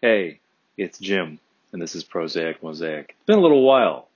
[0.00, 0.38] Hey,
[0.76, 1.40] it's Jim,
[1.72, 3.16] and this is Prosaic Mosaic.
[3.16, 4.06] It's been a little while.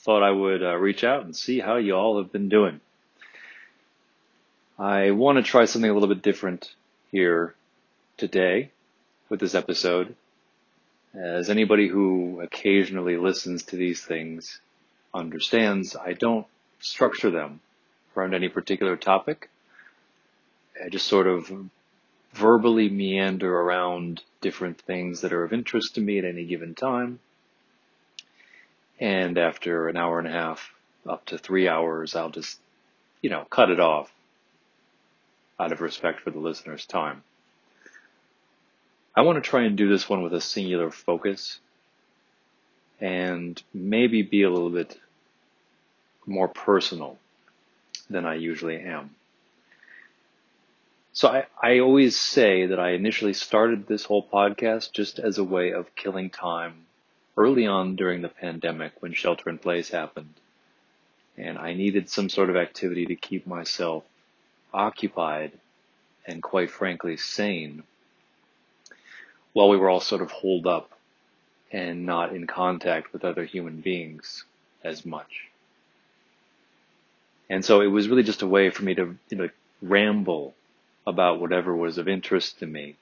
[0.00, 2.80] Thought I would uh, reach out and see how you all have been doing.
[4.80, 6.74] I want to try something a little bit different
[7.12, 7.54] here
[8.16, 8.72] today
[9.28, 10.16] with this episode.
[11.14, 14.60] As anybody who occasionally listens to these things
[15.14, 16.48] understands, I don't
[16.80, 17.60] structure them
[18.16, 19.50] around any particular topic.
[20.84, 21.48] I just sort of
[22.32, 27.18] verbally meander around different things that are of interest to me at any given time.
[29.00, 30.72] And after an hour and a half,
[31.06, 32.58] up to three hours, I'll just,
[33.22, 34.12] you know, cut it off
[35.58, 37.22] out of respect for the listener's time.
[39.16, 41.58] I want to try and do this one with a singular focus
[43.00, 44.98] and maybe be a little bit
[46.26, 47.18] more personal
[48.10, 49.10] than I usually am.
[51.18, 55.42] So I, I always say that I initially started this whole podcast just as a
[55.42, 56.86] way of killing time
[57.36, 60.34] early on during the pandemic when shelter in place happened.
[61.36, 64.04] And I needed some sort of activity to keep myself
[64.72, 65.50] occupied
[66.24, 67.82] and quite frankly sane
[69.54, 70.92] while we were all sort of holed up
[71.72, 74.44] and not in contact with other human beings
[74.84, 75.48] as much.
[77.50, 79.50] And so it was really just a way for me to, you know,
[79.82, 80.54] ramble
[81.08, 82.96] about whatever was of interest to me,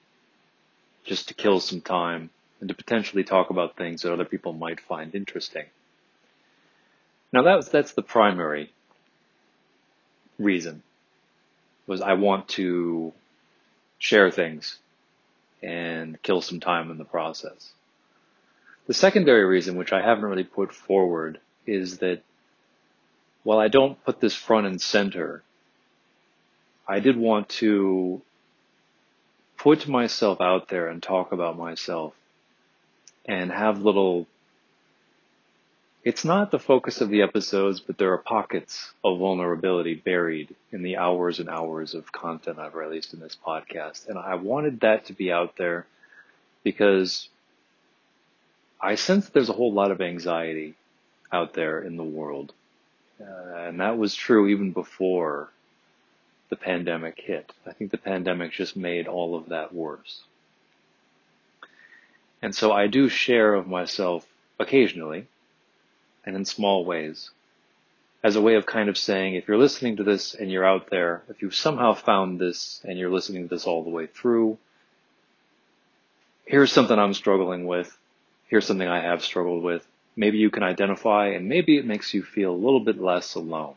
[1.04, 4.80] just to kill some time and to potentially talk about things that other people might
[4.80, 5.64] find interesting.
[7.32, 8.70] Now that's, that's the primary
[10.38, 10.82] reason
[11.86, 13.12] was I want to
[13.98, 14.78] share things
[15.62, 17.72] and kill some time in the process.
[18.86, 22.22] The secondary reason, which I haven't really put forward, is that
[23.42, 25.42] while I don't put this front and center
[26.88, 28.22] I did want to
[29.56, 32.14] put myself out there and talk about myself
[33.26, 34.26] and have little
[36.04, 40.84] it's not the focus of the episodes, but there are pockets of vulnerability buried in
[40.84, 44.08] the hours and hours of content I've released in this podcast.
[44.08, 45.84] And I wanted that to be out there
[46.62, 47.28] because
[48.80, 50.76] I sense there's a whole lot of anxiety
[51.32, 52.52] out there in the world.
[53.20, 55.50] Uh, and that was true even before
[56.48, 57.52] the pandemic hit.
[57.66, 60.22] I think the pandemic just made all of that worse.
[62.42, 64.26] And so I do share of myself
[64.58, 65.26] occasionally
[66.24, 67.30] and in small ways
[68.26, 70.90] as a way of kind of saying, if you're listening to this and you're out
[70.90, 74.58] there, if you've somehow found this and you're listening to this all the way through,
[76.44, 77.96] here's something I'm struggling with.
[78.48, 79.86] Here's something I have struggled with.
[80.16, 83.74] Maybe you can identify and maybe it makes you feel a little bit less alone.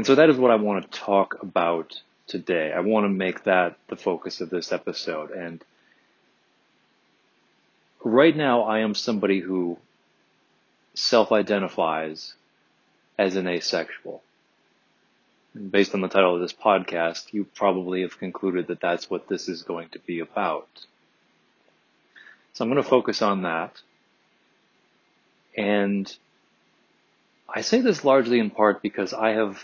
[0.00, 2.72] And so that is what I want to talk about today.
[2.72, 5.30] I want to make that the focus of this episode.
[5.30, 5.62] And
[8.02, 9.76] right now, I am somebody who
[10.94, 12.32] self identifies
[13.18, 14.22] as an asexual.
[15.70, 19.50] Based on the title of this podcast, you probably have concluded that that's what this
[19.50, 20.66] is going to be about.
[22.54, 23.78] So I'm going to focus on that.
[25.58, 26.10] And
[27.54, 29.62] I say this largely in part because I have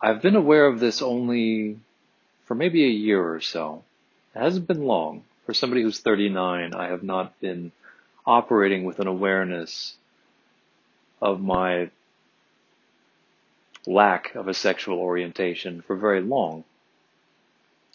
[0.00, 1.78] I've been aware of this only
[2.46, 3.82] for maybe a year or so.
[4.34, 5.24] It hasn't been long.
[5.44, 7.72] For somebody who's 39, I have not been
[8.26, 9.96] operating with an awareness
[11.20, 11.90] of my
[13.86, 16.64] lack of a sexual orientation for very long.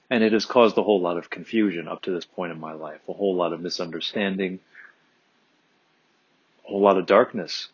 [0.09, 2.74] And it has caused a whole lot of confusion up to this point in my
[2.74, 4.59] life, a whole lot of misunderstanding,
[6.66, 7.70] a whole lot of darkness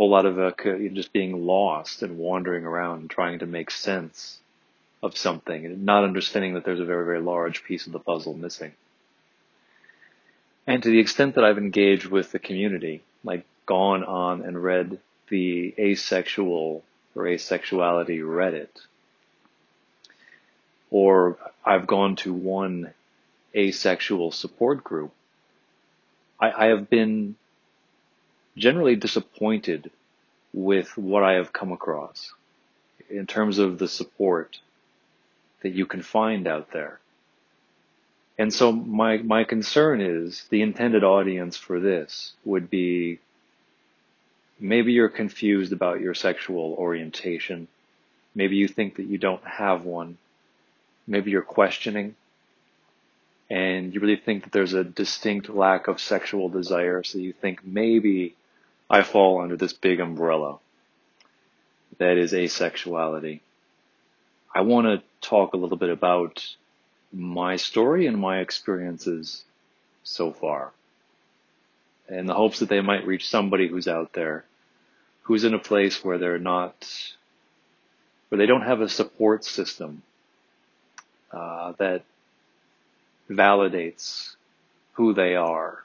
[0.00, 0.50] whole lot of uh,
[0.94, 4.38] just being lost and wandering around and trying to make sense
[5.02, 8.32] of something and not understanding that there's a very, very large piece of the puzzle
[8.32, 8.72] missing.
[10.66, 15.00] And to the extent that I've engaged with the community, like gone on and read
[15.28, 16.82] the asexual
[17.14, 18.70] or asexuality Reddit,
[20.90, 22.94] or I've gone to one
[23.54, 25.12] asexual support group,
[26.40, 27.36] I, I have been
[28.56, 29.90] generally disappointed
[30.52, 32.32] with what I have come across
[33.08, 34.58] in terms of the support
[35.62, 36.98] that you can find out there.
[38.38, 43.18] And so my, my concern is the intended audience for this would be
[44.58, 47.68] maybe you're confused about your sexual orientation.
[48.34, 50.16] Maybe you think that you don't have one.
[51.06, 52.14] Maybe you're questioning
[53.50, 57.02] and you really think that there's a distinct lack of sexual desire.
[57.02, 58.36] So you think maybe
[58.90, 60.58] I fall under this big umbrella
[61.98, 63.40] that is asexuality.
[64.52, 66.44] I want to talk a little bit about
[67.12, 69.44] my story and my experiences
[70.02, 70.72] so far
[72.08, 74.44] in the hopes that they might reach somebody who's out there
[75.22, 76.88] who's in a place where they're not,
[78.28, 80.02] where they don't have a support system
[81.30, 82.02] uh, that
[83.30, 84.34] validates
[84.94, 85.84] who they are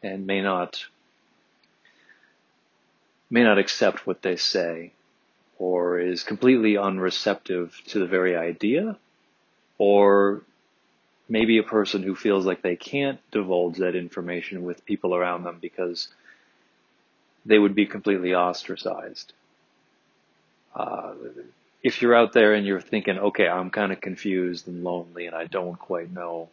[0.00, 0.84] and may not
[3.30, 4.92] may not accept what they say
[5.58, 8.96] or is completely unreceptive to the very idea
[9.78, 10.42] or
[11.28, 15.58] maybe a person who feels like they can't divulge that information with people around them
[15.60, 16.08] because
[17.46, 19.32] they would be completely ostracized.
[20.74, 21.14] Uh,
[21.82, 25.36] if you're out there and you're thinking, okay, I'm kind of confused and lonely and
[25.36, 26.48] I don't quite know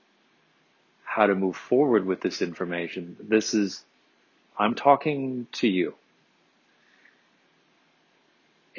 [1.03, 3.83] how to move forward with this information, this is,
[4.57, 5.95] I'm talking to you.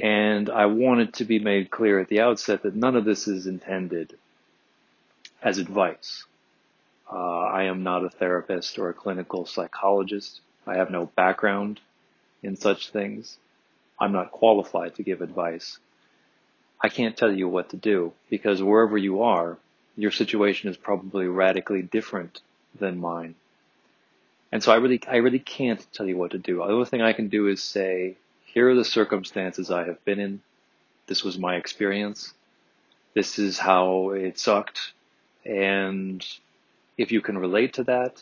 [0.00, 3.26] And I want it to be made clear at the outset that none of this
[3.26, 4.16] is intended
[5.42, 6.24] as advice.
[7.10, 10.40] Uh, I am not a therapist or a clinical psychologist.
[10.66, 11.80] I have no background
[12.42, 13.38] in such things.
[13.98, 15.78] I'm not qualified to give advice.
[16.80, 19.56] I can't tell you what to do because wherever you are,
[19.96, 22.40] your situation is probably radically different
[22.78, 23.34] than mine.
[24.52, 26.58] And so I really, I really can't tell you what to do.
[26.58, 28.16] The only thing I can do is say,
[28.58, 30.40] here are the circumstances I have been in.
[31.06, 32.34] This was my experience.
[33.14, 34.94] This is how it sucked.
[35.44, 36.26] And
[36.96, 38.20] if you can relate to that,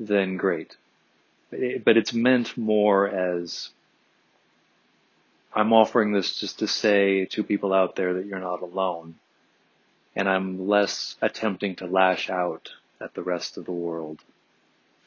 [0.00, 0.76] then great.
[1.52, 3.70] But it's meant more as
[5.54, 9.14] I'm offering this just to say to people out there that you're not alone.
[10.16, 12.70] And I'm less attempting to lash out
[13.00, 14.18] at the rest of the world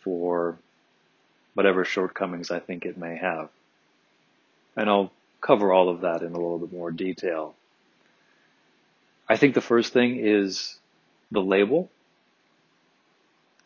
[0.05, 0.57] for
[1.53, 3.49] whatever shortcomings I think it may have.
[4.75, 7.55] And I'll cover all of that in a little bit more detail.
[9.27, 10.77] I think the first thing is
[11.31, 11.89] the label.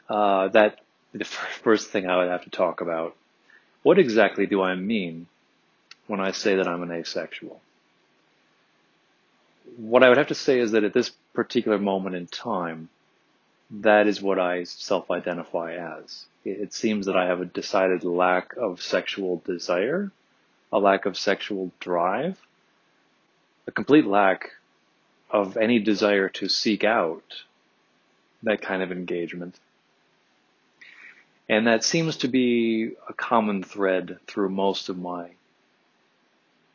[0.07, 0.80] Uh, that
[1.13, 1.25] the
[1.63, 3.16] first thing I would have to talk about.
[3.84, 5.28] What exactly do I mean
[6.07, 7.62] when I say that I'm an asexual?
[9.78, 12.90] What I would have to say is that at this particular moment in time,
[13.72, 16.25] that is what I self-identify as.
[16.44, 20.12] It seems that I have a decided lack of sexual desire,
[20.71, 22.39] a lack of sexual drive,
[23.67, 24.51] a complete lack
[25.29, 27.23] of any desire to seek out
[28.44, 29.59] that kind of engagement.
[31.47, 35.29] And that seems to be a common thread through most of my,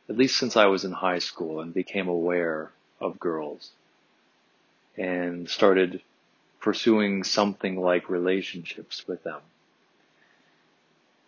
[0.09, 3.71] at least since I was in high school and became aware of girls
[4.97, 6.01] and started
[6.59, 9.41] pursuing something like relationships with them.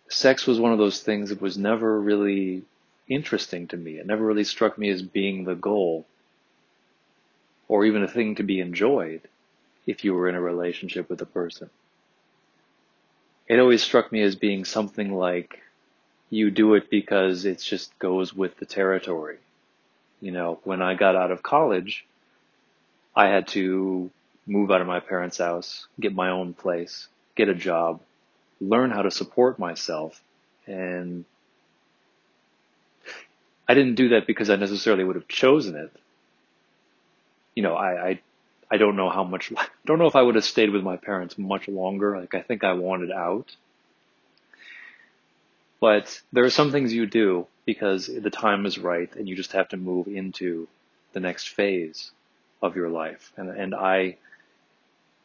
[0.08, 2.62] Sex was one of those things that was never really
[3.08, 3.98] interesting to me.
[3.98, 6.06] It never really struck me as being the goal
[7.68, 9.22] or even a thing to be enjoyed
[9.86, 11.70] if you were in a relationship with a person.
[13.48, 15.60] It always struck me as being something like
[16.30, 19.38] you do it because it just goes with the territory.
[20.20, 22.06] You know, when I got out of college,
[23.14, 24.10] I had to
[24.46, 28.00] move out of my parents' house, get my own place, get a job,
[28.68, 30.20] learn how to support myself.
[30.66, 31.24] And
[33.68, 35.92] I didn't do that because I necessarily would have chosen it.
[37.54, 38.20] You know, I, I
[38.70, 40.96] I don't know how much, I don't know if I would have stayed with my
[40.96, 42.18] parents much longer.
[42.18, 43.54] Like I think I wanted out.
[45.80, 49.52] But there are some things you do because the time is right and you just
[49.52, 50.66] have to move into
[51.12, 52.10] the next phase
[52.62, 53.32] of your life.
[53.36, 54.16] And, and I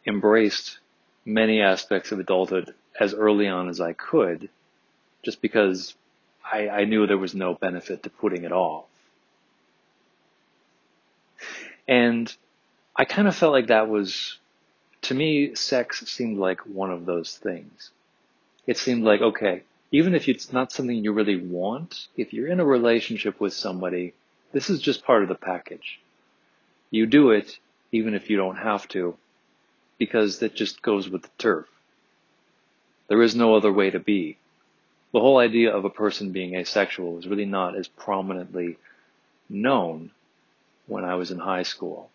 [0.05, 0.79] embraced
[1.25, 4.49] many aspects of adulthood as early on as I could
[5.23, 5.95] just because
[6.43, 8.85] I, I knew there was no benefit to putting it off.
[11.87, 12.33] And
[12.95, 14.37] I kind of felt like that was,
[15.03, 17.91] to me, sex seemed like one of those things.
[18.67, 22.59] It seemed like, okay, even if it's not something you really want, if you're in
[22.59, 24.13] a relationship with somebody,
[24.51, 25.99] this is just part of the package.
[26.91, 27.57] You do it
[27.91, 29.15] even if you don't have to,
[29.97, 31.65] because that just goes with the turf.
[33.09, 34.37] There is no other way to be.
[35.11, 38.77] The whole idea of a person being asexual was really not as prominently
[39.49, 40.11] known
[40.85, 42.11] when I was in high school.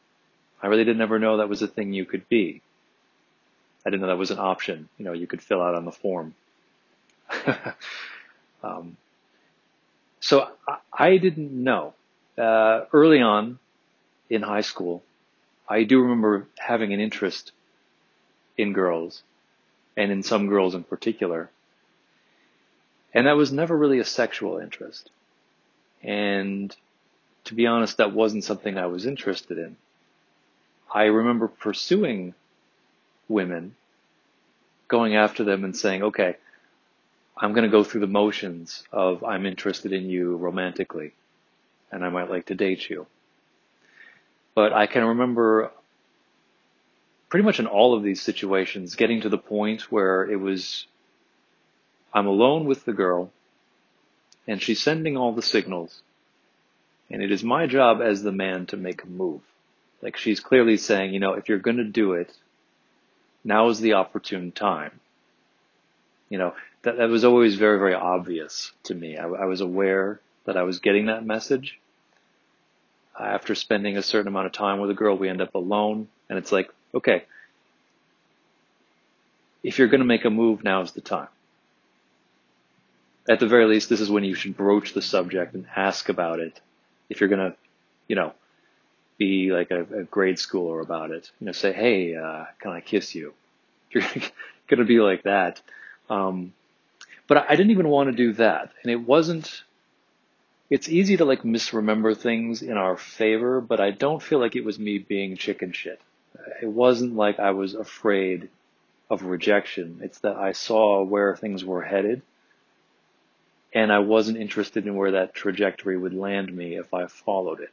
[0.63, 2.63] I really didn't ever know that was a thing you could be.
[3.85, 5.93] I didn't know that was an option, you know, you could fill out on the
[5.93, 6.35] form.
[8.63, 8.97] um,
[10.21, 11.95] so I, I, didn't know.
[12.39, 13.59] Uh, early on
[14.31, 15.03] in high school,
[15.69, 17.53] I do remember having an interest
[18.57, 19.23] in girls
[19.97, 21.51] and in some girls in particular.
[23.13, 25.11] And that was never really a sexual interest.
[26.03, 26.75] And
[27.45, 29.77] to be honest, that wasn't something I was interested in.
[30.93, 32.35] I remember pursuing
[33.29, 33.75] women,
[34.89, 36.37] going after them and saying, okay,
[37.37, 41.13] I'm going to go through the motions of I'm interested in you romantically
[41.91, 43.07] and I might like to date you.
[44.55, 45.73] But I can remember
[47.35, 50.87] pretty much in all of these situations getting to the point where it was
[52.13, 53.33] I'm alone with the girl
[54.47, 56.01] and she's sending all the signals
[57.11, 59.41] and it is my job as the man to make a move.
[60.01, 62.33] Like she's clearly saying, you know, if you're going to do it,
[63.43, 65.01] now is the opportune time.
[66.29, 69.17] You know, that, that was always very, very obvious to me.
[69.17, 71.81] I, I was aware that I was getting that message.
[73.19, 76.39] After spending a certain amount of time with a girl, we end up alone and
[76.39, 77.25] it's like, okay,
[79.63, 81.29] if you're going to make a move, now is the time.
[83.29, 86.41] At the very least, this is when you should broach the subject and ask about
[86.41, 86.61] it.
[87.09, 87.57] If you're going to,
[88.07, 88.35] you know,
[89.19, 91.31] be like a, a grade schooler about it.
[91.41, 93.33] You know, say, hey, uh, can I kiss you?
[93.91, 94.25] If you're
[94.69, 95.63] going to be like that.
[96.11, 96.53] Um,
[97.27, 98.73] but I didn't even want to do that.
[98.83, 99.63] And it wasn't,
[100.69, 104.65] it's easy to like misremember things in our favor, but I don't feel like it
[104.65, 106.01] was me being chicken shit.
[106.63, 108.49] It wasn't like I was afraid
[109.11, 110.01] of rejection.
[110.03, 112.23] It's that I saw where things were headed
[113.75, 117.73] and I wasn't interested in where that trajectory would land me if I followed it.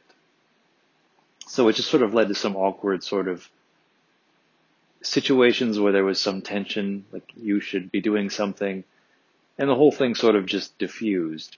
[1.46, 3.48] So it just sort of led to some awkward sort of
[5.00, 8.84] situations where there was some tension, like you should be doing something,
[9.58, 11.56] and the whole thing sort of just diffused.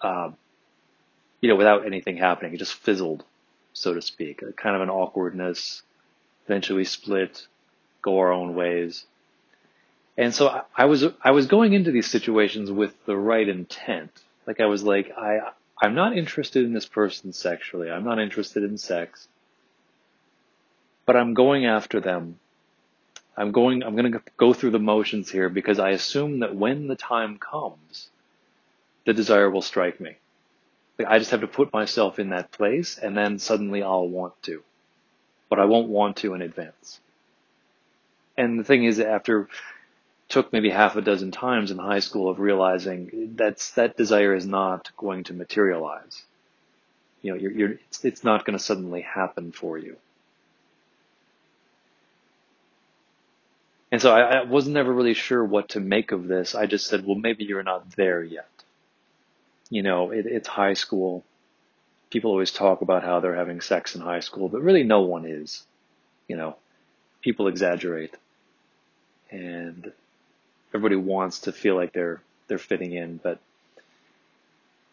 [0.00, 0.36] Um,
[1.40, 3.24] you know, without anything happening, it just fizzled,
[3.72, 4.42] so to speak.
[4.42, 5.82] A kind of an awkwardness.
[6.46, 7.46] Eventually split,
[8.02, 9.04] go our own ways.
[10.16, 14.10] And so I, I was I was going into these situations with the right intent.
[14.46, 17.90] Like I was like I I'm not interested in this person sexually.
[17.90, 19.26] I'm not interested in sex.
[21.04, 22.38] But I'm going after them.
[23.36, 26.86] I'm going, I'm going to go through the motions here because I assume that when
[26.86, 28.08] the time comes,
[29.06, 30.16] the desire will strike me.
[31.04, 34.62] I just have to put myself in that place and then suddenly I'll want to.
[35.48, 37.00] But I won't want to in advance.
[38.36, 39.48] And the thing is, after
[40.32, 44.46] took maybe half a dozen times in high school of realizing that's that desire is
[44.46, 46.22] not going to materialize.
[47.20, 49.96] You know, you're, you're it's, it's not going to suddenly happen for you.
[53.92, 56.54] And so I, I was never really sure what to make of this.
[56.54, 58.48] I just said, well, maybe you're not there yet.
[59.72, 61.24] You know, it, it's high school.
[62.10, 65.24] People always talk about how they're having sex in high school, but really no one
[65.24, 65.64] is.
[66.28, 66.56] You know,
[67.22, 68.14] people exaggerate.
[69.30, 69.90] And
[70.74, 73.16] everybody wants to feel like they're they're fitting in.
[73.16, 73.38] But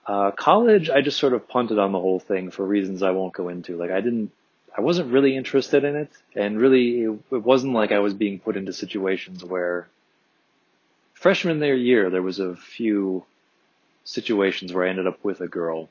[0.07, 3.33] uh, college, I just sort of punted on the whole thing for reasons I won't
[3.33, 3.75] go into.
[3.75, 4.31] Like I didn't,
[4.77, 8.39] I wasn't really interested in it, and really it, it wasn't like I was being
[8.39, 9.89] put into situations where
[11.15, 13.25] freshman their year there was a few
[14.03, 15.89] situations where I ended up with a girl,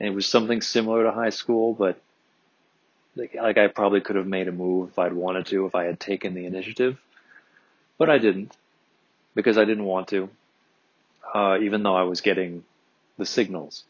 [0.00, 2.00] and it was something similar to high school, but
[3.16, 5.84] like, like I probably could have made a move if I'd wanted to, if I
[5.84, 6.98] had taken the initiative,
[7.98, 8.56] but I didn't
[9.34, 10.28] because I didn't want to,
[11.34, 12.64] uh, even though I was getting
[13.18, 13.84] the signals.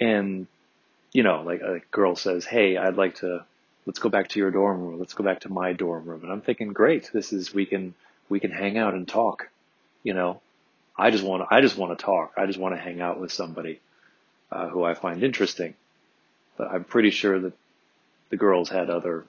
[0.00, 0.46] And,
[1.12, 3.44] you know, like a girl says, Hey, I'd like to,
[3.86, 4.98] let's go back to your dorm room.
[4.98, 6.22] Let's go back to my dorm room.
[6.22, 7.10] And I'm thinking, great.
[7.12, 7.94] This is, we can,
[8.28, 9.48] we can hang out and talk.
[10.04, 10.40] You know,
[10.96, 12.34] I just want to, I just want to talk.
[12.36, 13.80] I just want to hang out with somebody,
[14.52, 15.74] uh, who I find interesting.
[16.56, 17.54] But I'm pretty sure that
[18.30, 19.24] the girls had other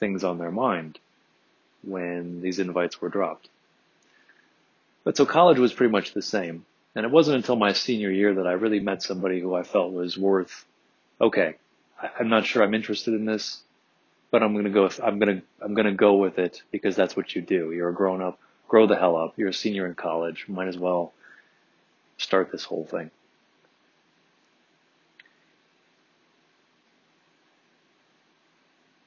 [0.00, 0.98] things on their mind
[1.82, 3.48] when these invites were dropped.
[5.04, 6.64] But so college was pretty much the same.
[6.94, 9.92] And it wasn't until my senior year that I really met somebody who I felt
[9.92, 10.64] was worth,
[11.20, 11.56] okay,
[12.18, 13.60] I'm not sure I'm interested in this,
[14.30, 16.96] but I'm going to go, I'm going to, I'm going to go with it because
[16.96, 17.72] that's what you do.
[17.72, 18.38] You're a grown up,
[18.74, 19.34] grow the hell up.
[19.36, 20.46] You're a senior in college.
[20.48, 21.12] Might as well
[22.18, 23.08] start this whole thing.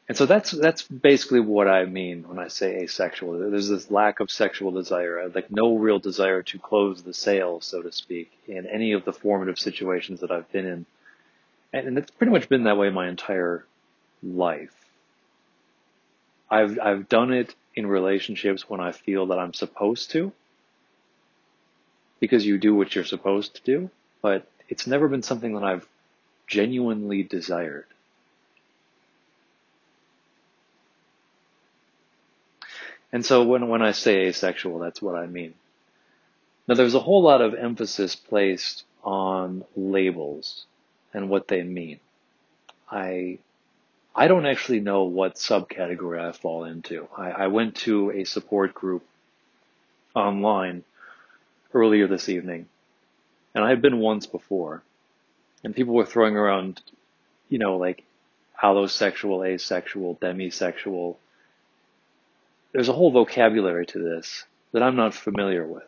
[0.07, 3.37] And so that's that's basically what I mean when I say asexual.
[3.51, 7.81] There's this lack of sexual desire, like no real desire to close the sale, so
[7.81, 10.85] to speak, in any of the formative situations that I've been in.
[11.73, 13.65] And, and it's pretty much been that way my entire
[14.23, 14.77] life.
[16.49, 20.33] I've I've done it in relationships when I feel that I'm supposed to,
[22.19, 23.91] because you do what you're supposed to do,
[24.23, 25.87] but it's never been something that I've
[26.47, 27.85] genuinely desired.
[33.13, 35.53] And so when, when I say asexual, that's what I mean.
[36.67, 40.65] Now there's a whole lot of emphasis placed on labels
[41.13, 41.99] and what they mean.
[42.89, 43.37] I
[44.19, 47.07] I don't actually know what subcategory I fall into.
[47.15, 49.05] I, I went to a support group
[50.15, 50.83] online
[51.71, 52.67] earlier this evening,
[53.53, 54.81] and I had been once before,
[55.63, 56.81] and people were throwing around,
[57.47, 58.03] you know, like
[58.59, 61.17] allosexual, asexual, demisexual.
[62.71, 65.87] There's a whole vocabulary to this that I'm not familiar with.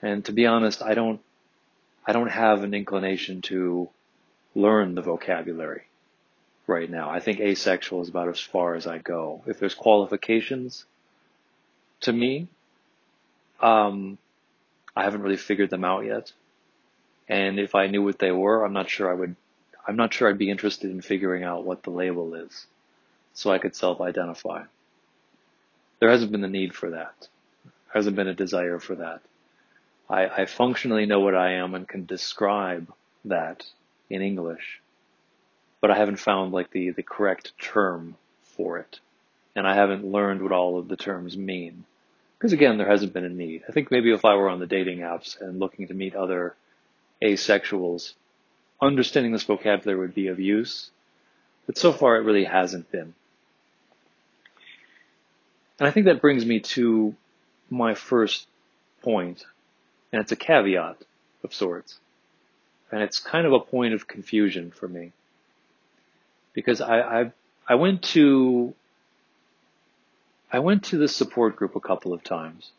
[0.00, 1.20] And to be honest, I don't,
[2.06, 3.90] I don't have an inclination to
[4.54, 5.82] learn the vocabulary
[6.68, 7.10] right now.
[7.10, 9.42] I think asexual is about as far as I go.
[9.46, 10.84] If there's qualifications
[12.02, 12.48] to me,
[13.60, 14.18] um,
[14.94, 16.32] I haven't really figured them out yet.
[17.28, 19.36] And if I knew what they were, I'm not sure I would,
[19.86, 22.66] I'm not sure I'd be interested in figuring out what the label is
[23.32, 24.64] so I could self-identify.
[26.00, 27.14] There hasn't been the need for that.
[27.64, 29.20] There hasn't been a desire for that.
[30.08, 32.92] I, I functionally know what I am and can describe
[33.24, 33.64] that
[34.08, 34.80] in English,
[35.80, 39.00] but I haven't found like the, the correct term for it.
[39.54, 41.84] And I haven't learned what all of the terms mean.
[42.38, 43.64] Because again, there hasn't been a need.
[43.68, 46.54] I think maybe if I were on the dating apps and looking to meet other
[47.22, 48.12] asexuals,
[48.80, 50.90] understanding this vocabulary would be of use.
[51.66, 53.14] But so far it really hasn't been.
[55.78, 57.14] And I think that brings me to
[57.70, 58.46] my first
[59.02, 59.44] point,
[60.12, 60.96] and it's a caveat
[61.44, 61.98] of sorts.
[62.90, 65.12] And it's kind of a point of confusion for me.
[66.52, 67.32] Because I, I,
[67.68, 68.74] I went to
[70.50, 72.72] I went to the support group a couple of times,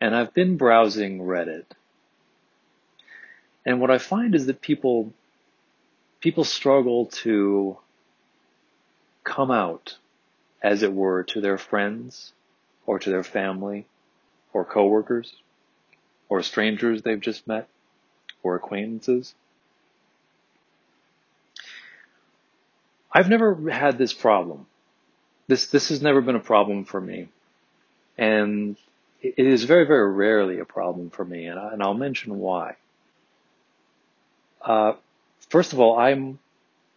[0.00, 1.66] and I've been browsing Reddit.
[3.66, 5.12] And what I find is that people,
[6.20, 7.76] people struggle to
[9.24, 9.98] come out,
[10.62, 12.32] as it were, to their friends,
[12.86, 13.86] or to their family,
[14.54, 15.34] or coworkers,
[16.30, 17.68] or strangers they've just met,
[18.42, 19.34] or acquaintances.
[23.12, 24.66] I've never had this problem
[25.50, 27.28] this this has never been a problem for me,
[28.16, 28.76] and
[29.20, 32.76] it is very very rarely a problem for me, and, I, and I'll mention why.
[34.62, 34.92] Uh,
[35.48, 36.38] first of all, I'm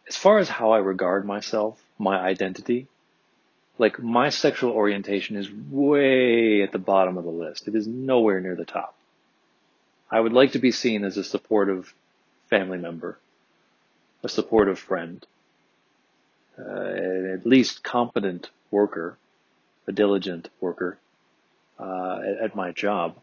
[0.07, 2.88] as far as how I regard myself, my identity,
[3.79, 7.67] like my sexual orientation is way at the bottom of the list.
[7.67, 8.95] It is nowhere near the top.
[10.11, 11.91] I would like to be seen as a supportive
[12.51, 13.17] family member,
[14.21, 15.25] a supportive friend,
[16.57, 19.17] uh, at least competent worker,
[19.87, 20.97] a diligent worker
[21.79, 23.15] uh, at, at my job.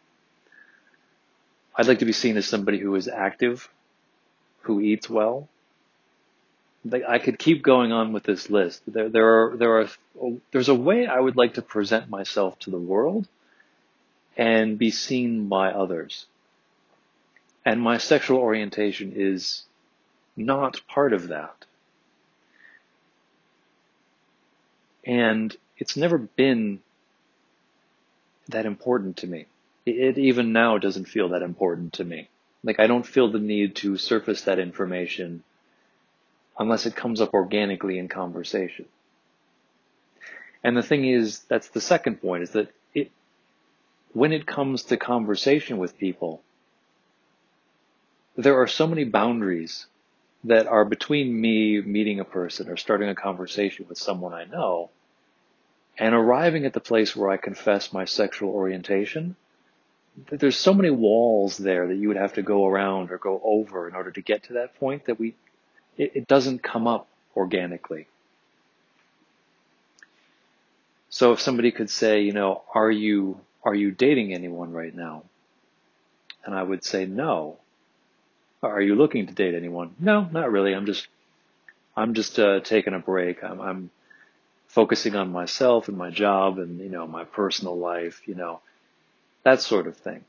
[1.77, 3.69] I'd like to be seen as somebody who is active,
[4.63, 5.49] who eats well.
[7.07, 8.83] I could keep going on with this list.
[8.87, 9.89] There, there are, there are,
[10.51, 13.29] there's a way I would like to present myself to the world
[14.37, 16.27] and be seen by others.
[17.65, 19.65] And my sexual orientation is
[20.37, 21.67] not part of that.
[25.05, 26.81] And it's never been
[28.49, 29.47] that important to me.
[29.87, 32.29] It even now doesn't feel that important to me.
[32.63, 35.43] Like I don't feel the need to surface that information
[36.59, 38.85] unless it comes up organically in conversation.
[40.63, 43.11] And the thing is, that's the second point is that it,
[44.13, 46.43] when it comes to conversation with people,
[48.37, 49.87] there are so many boundaries
[50.45, 54.91] that are between me meeting a person or starting a conversation with someone I know
[55.99, 59.37] and arriving at the place where I confess my sexual orientation.
[60.31, 63.87] There's so many walls there that you would have to go around or go over
[63.87, 65.35] in order to get to that point that we,
[65.99, 68.07] it, it doesn't come up organically.
[71.11, 75.25] So if somebody could say, you know, are you, are you dating anyone right now?
[76.45, 77.59] And I would say no.
[78.63, 79.95] Are you looking to date anyone?
[79.99, 80.75] No, not really.
[80.75, 81.07] I'm just,
[81.97, 83.43] I'm just uh, taking a break.
[83.43, 83.91] I'm, I'm
[84.69, 88.21] focusing on myself and my job and you know my personal life.
[88.27, 88.61] You know,
[89.45, 90.25] that sort of thing.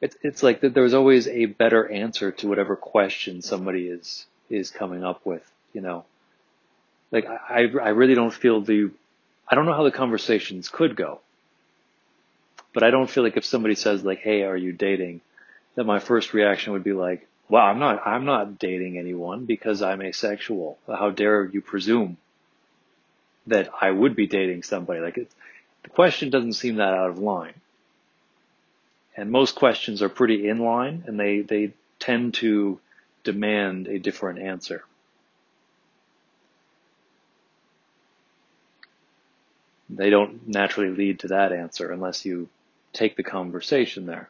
[0.00, 0.74] It's it's like that.
[0.74, 5.42] There's always a better answer to whatever question somebody is is coming up with.
[5.72, 6.04] You know,
[7.10, 8.90] like I I really don't feel the
[9.48, 11.20] I don't know how the conversations could go.
[12.74, 15.20] But I don't feel like if somebody says like, "Hey, are you dating?"
[15.78, 18.04] That my first reaction would be like, "Well, I'm not.
[18.04, 20.76] I'm not dating anyone because I'm asexual.
[20.88, 22.16] How dare you presume
[23.46, 25.30] that I would be dating somebody?" Like, it,
[25.84, 27.54] the question doesn't seem that out of line.
[29.16, 32.80] And most questions are pretty in line, and they they tend to
[33.22, 34.82] demand a different answer.
[39.88, 42.48] They don't naturally lead to that answer unless you
[42.92, 44.28] take the conversation there.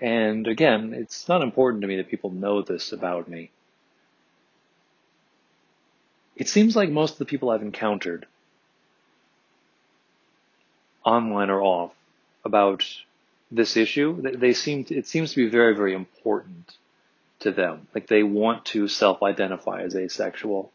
[0.00, 3.50] And again, it's not important to me that people know this about me.
[6.40, 8.26] it seems like most of the people I've encountered,
[11.04, 11.92] online or off,
[12.46, 12.82] about
[13.50, 16.78] this issue, they seem to, it seems to be very, very important
[17.40, 17.88] to them.
[17.94, 20.72] Like they want to self-identify as asexual,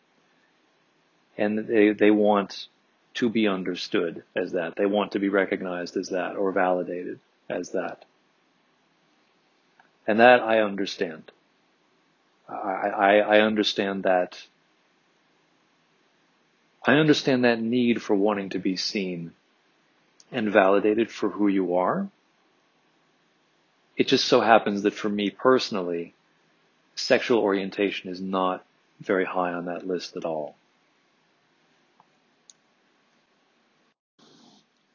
[1.36, 2.68] and they they want
[3.16, 4.76] to be understood as that.
[4.76, 8.06] They want to be recognized as that or validated as that.
[10.08, 11.32] And that I understand.
[12.48, 14.38] I, I, I understand that.
[16.86, 19.34] I understand that need for wanting to be seen
[20.32, 22.08] and validated for who you are.
[23.98, 26.14] It just so happens that for me personally,
[26.96, 28.64] sexual orientation is not
[29.00, 30.56] very high on that list at all.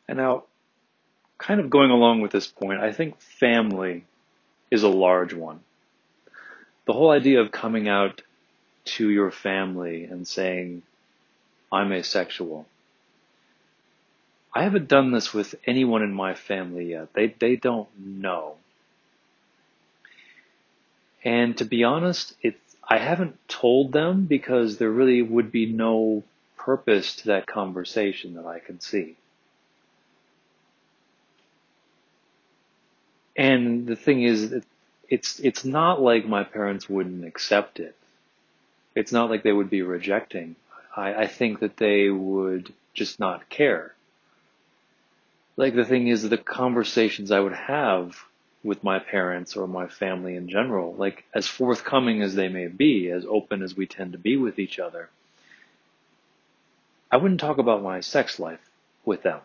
[0.07, 0.44] And now,
[1.38, 4.05] kind of going along with this point, I think family
[4.70, 5.61] is a large one.
[6.87, 8.22] The whole idea of coming out
[8.85, 10.83] to your family and saying,
[11.70, 12.66] I'm asexual.
[14.52, 17.12] I haven't done this with anyone in my family yet.
[17.12, 18.56] They, they don't know.
[21.22, 26.24] And to be honest, it's, I haven't told them because there really would be no
[26.56, 29.16] purpose to that conversation that I can see.
[33.37, 34.55] And the thing is,
[35.09, 37.97] it's it's not like my parents wouldn't accept it.
[38.95, 40.57] It's not like they would be rejecting.
[40.97, 43.95] I, I think that they would just not care.
[45.57, 48.16] Like the thing is, the conversations I would have
[48.62, 53.11] with my parents or my family in general, like as forthcoming as they may be,
[53.11, 55.09] as open as we tend to be with each other,
[57.11, 58.61] I wouldn't talk about my sex life
[59.05, 59.40] with them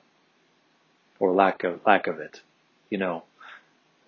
[1.20, 2.42] or lack of lack of it.
[2.90, 3.24] You know,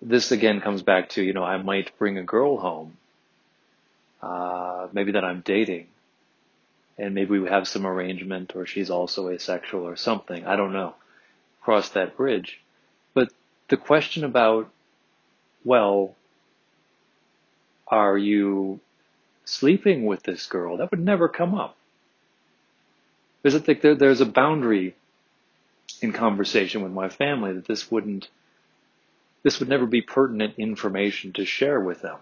[0.00, 2.96] this again comes back to, you know, I might bring a girl home,
[4.22, 5.86] uh, maybe that I'm dating,
[6.96, 10.46] and maybe we have some arrangement or she's also asexual or something.
[10.46, 10.94] I don't know.
[11.62, 12.60] Cross that bridge.
[13.14, 13.32] But
[13.68, 14.70] the question about,
[15.64, 16.14] well,
[17.86, 18.80] are you
[19.44, 20.76] sleeping with this girl?
[20.76, 21.76] That would never come up.
[23.42, 24.94] There's a, there, there's a boundary
[26.00, 28.28] in conversation with my family that this wouldn't
[29.42, 32.16] this would never be pertinent information to share with them.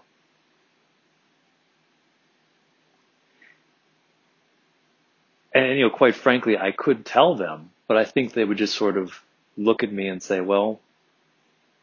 [5.53, 8.75] And, you know, quite frankly, I could tell them, but I think they would just
[8.75, 9.19] sort of
[9.57, 10.79] look at me and say, well,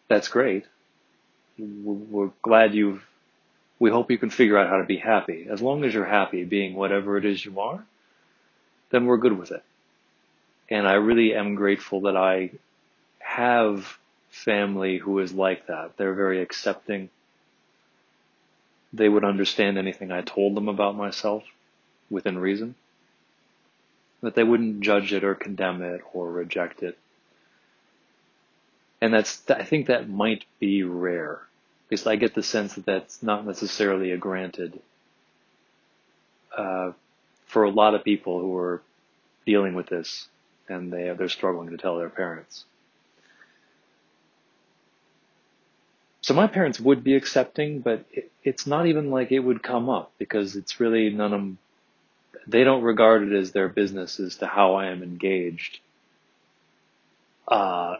[0.07, 0.65] that's great.
[1.59, 3.05] We're glad you've,
[3.81, 5.49] we hope you can figure out how to be happy.
[5.51, 7.85] As long as you're happy being whatever it is you are,
[8.91, 9.65] then we're good with it.
[10.71, 12.51] And I really am grateful that I
[13.19, 13.99] have
[14.35, 15.97] family who is like that.
[15.97, 17.09] They're very accepting.
[18.93, 21.45] They would understand anything I told them about myself
[22.11, 22.75] within reason.
[24.23, 26.99] That they wouldn't judge it or condemn it or reject it.
[29.01, 31.41] And that's, I think that might be rare
[31.89, 34.81] because I get the sense that that's not necessarily a granted,
[36.57, 36.93] uh,
[37.47, 38.83] for a lot of people who are
[39.47, 40.27] dealing with this
[40.69, 42.65] and they, they're struggling to tell their parents.
[46.25, 49.91] So my parents would be accepting, but it, it's not even like it would come
[49.91, 54.47] up because it's really none of they don't regard it as their business as to
[54.47, 55.81] how I am engaged
[57.47, 57.97] uh,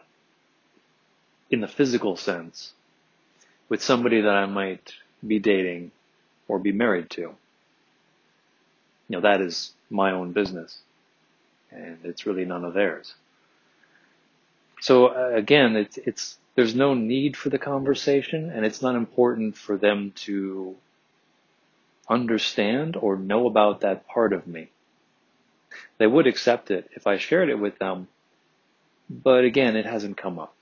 [1.51, 2.73] in the physical sense
[3.69, 4.95] with somebody that I might
[5.27, 5.91] be dating
[6.49, 7.21] or be married to.
[7.21, 7.37] You
[9.11, 10.79] know, that is my own business
[11.71, 13.13] and it's really none of theirs.
[14.81, 19.57] So uh, again, it's, it's, there's no need for the conversation and it's not important
[19.57, 20.77] for them to
[22.09, 24.69] understand or know about that part of me.
[25.99, 28.09] They would accept it if I shared it with them,
[29.11, 30.55] but again, it hasn't come up.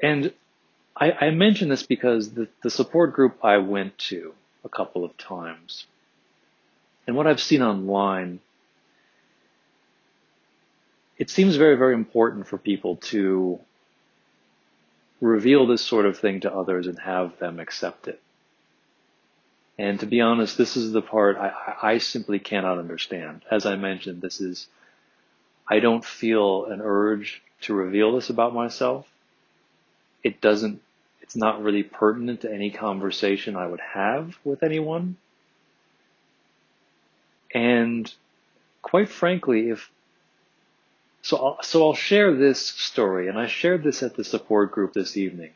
[0.00, 0.32] And
[0.94, 5.16] I, I mention this because the, the support group I went to a couple of
[5.16, 5.86] times
[7.06, 8.40] and what I've seen online,
[11.18, 13.60] it seems very, very important for people to
[15.20, 18.20] reveal this sort of thing to others and have them accept it.
[19.78, 23.42] And to be honest, this is the part I, I simply cannot understand.
[23.50, 24.68] As I mentioned, this is,
[25.68, 29.06] I don't feel an urge to reveal this about myself.
[30.22, 30.80] It doesn't,
[31.22, 35.16] it's not really pertinent to any conversation I would have with anyone.
[37.54, 38.12] And
[38.82, 39.90] quite frankly, if
[41.22, 44.92] so, I'll, so I'll share this story, and I shared this at the support group
[44.92, 45.52] this evening.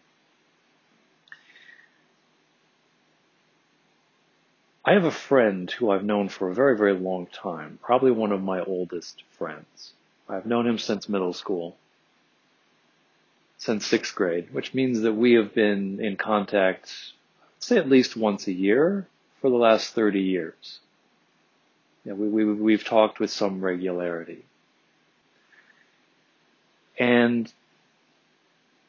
[4.82, 8.32] I have a friend who I've known for a very, very long time, probably one
[8.32, 9.92] of my oldest friends.
[10.26, 11.76] I've known him since middle school,
[13.58, 16.94] since sixth grade, which means that we have been in contact,
[17.58, 19.06] say at least once a year
[19.42, 20.78] for the last 30 years.
[22.08, 24.42] Yeah, we, we, we've talked with some regularity.
[26.98, 27.52] And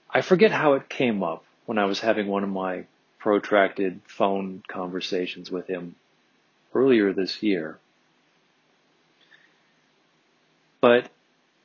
[0.09, 2.85] I forget how it came up when I was having one of my
[3.19, 5.95] protracted phone conversations with him
[6.73, 7.77] earlier this year.
[10.79, 11.09] But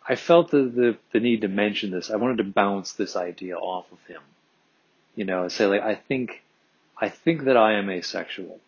[0.09, 2.11] I felt the, the, the need to mention this.
[2.11, 4.23] I wanted to bounce this idea off of him.
[5.15, 6.43] You know, say like, I think,
[7.01, 8.59] I think that I am asexual.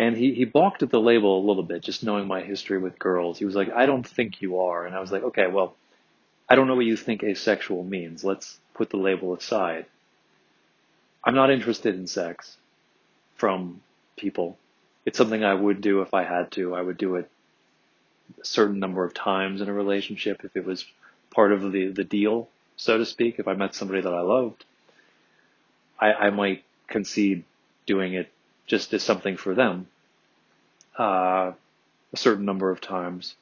[0.00, 2.98] And he, he balked at the label a little bit, just knowing my history with
[2.98, 3.38] girls.
[3.38, 4.86] He was like, I don't think you are.
[4.86, 5.76] And I was like, okay, well,
[6.48, 8.24] I don't know what you think asexual means.
[8.24, 9.84] Let's put the label aside.
[11.22, 12.56] I'm not interested in sex
[13.34, 13.82] from
[14.16, 14.56] people.
[15.04, 16.74] It's something I would do if I had to.
[16.74, 17.30] I would do it
[18.40, 20.86] a certain number of times in a relationship if it was
[21.30, 23.38] part of the, the deal, so to speak.
[23.38, 24.64] If I met somebody that I loved,
[26.00, 27.44] I, I might concede
[27.84, 28.32] doing it
[28.70, 29.86] just as something for them
[30.98, 31.52] uh,
[32.12, 33.34] a certain number of times.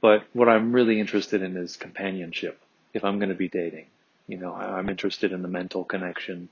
[0.00, 2.60] But what I'm really interested in is companionship.
[2.94, 3.86] If I'm going to be dating,
[4.28, 6.48] you know, I'm interested in the mental connection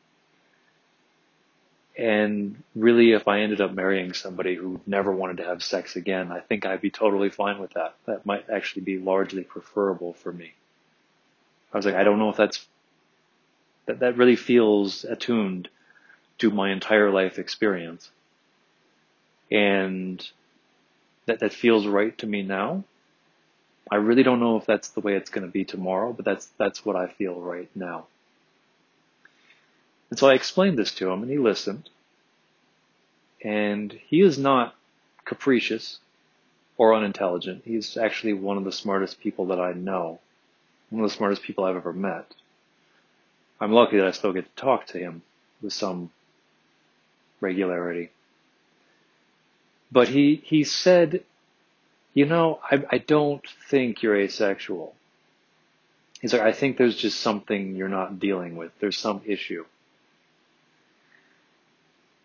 [1.96, 6.32] and really, if I ended up marrying somebody who never wanted to have sex again,
[6.32, 7.94] I think I'd be totally fine with that.
[8.06, 10.54] That might actually be largely preferable for me.
[11.72, 12.66] I was like, I don't know if that's,
[13.86, 15.68] that, that really feels attuned
[16.38, 18.10] to my entire life experience.
[19.50, 20.26] And
[21.26, 22.84] that, that feels right to me now.
[23.90, 26.46] I really don't know if that's the way it's going to be tomorrow, but that's,
[26.58, 28.06] that's what I feel right now.
[30.10, 31.90] And so I explained this to him and he listened.
[33.42, 34.74] And he is not
[35.24, 35.98] capricious
[36.76, 37.62] or unintelligent.
[37.64, 40.20] He's actually one of the smartest people that I know.
[40.90, 42.26] One of the smartest people I've ever met.
[43.60, 45.22] I'm lucky that I still get to talk to him
[45.62, 46.10] with some
[47.44, 48.10] regularity.
[49.92, 51.22] But he, he said,
[52.14, 54.94] you know, I, I don't think you're asexual.
[56.20, 58.72] He's like, I think there's just something you're not dealing with.
[58.80, 59.64] There's some issue.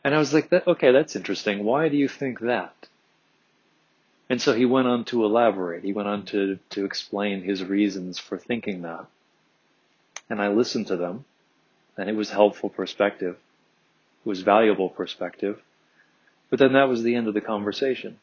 [0.03, 1.63] And I was like, okay, that's interesting.
[1.65, 2.73] Why do you think that?
[4.29, 5.84] And so he went on to elaborate.
[5.84, 9.05] He went on to, to explain his reasons for thinking that.
[10.29, 11.25] And I listened to them,
[11.97, 13.38] and it was helpful perspective.
[14.25, 15.62] Was valuable perspective.
[16.49, 18.19] But then that was the end of the conversation.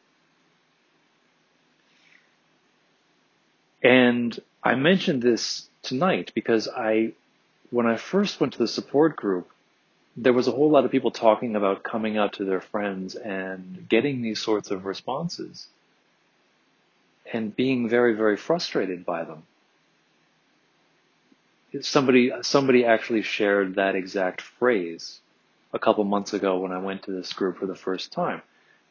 [3.83, 7.13] And I mentioned this tonight because I,
[7.69, 9.49] when I first went to the support group,
[10.15, 13.87] there was a whole lot of people talking about coming out to their friends and
[13.87, 15.67] getting these sorts of responses
[17.31, 19.43] and being very, very frustrated by them.
[21.81, 25.19] Somebody, somebody actually shared that exact phrase
[25.73, 28.41] a couple months ago when I went to this group for the first time.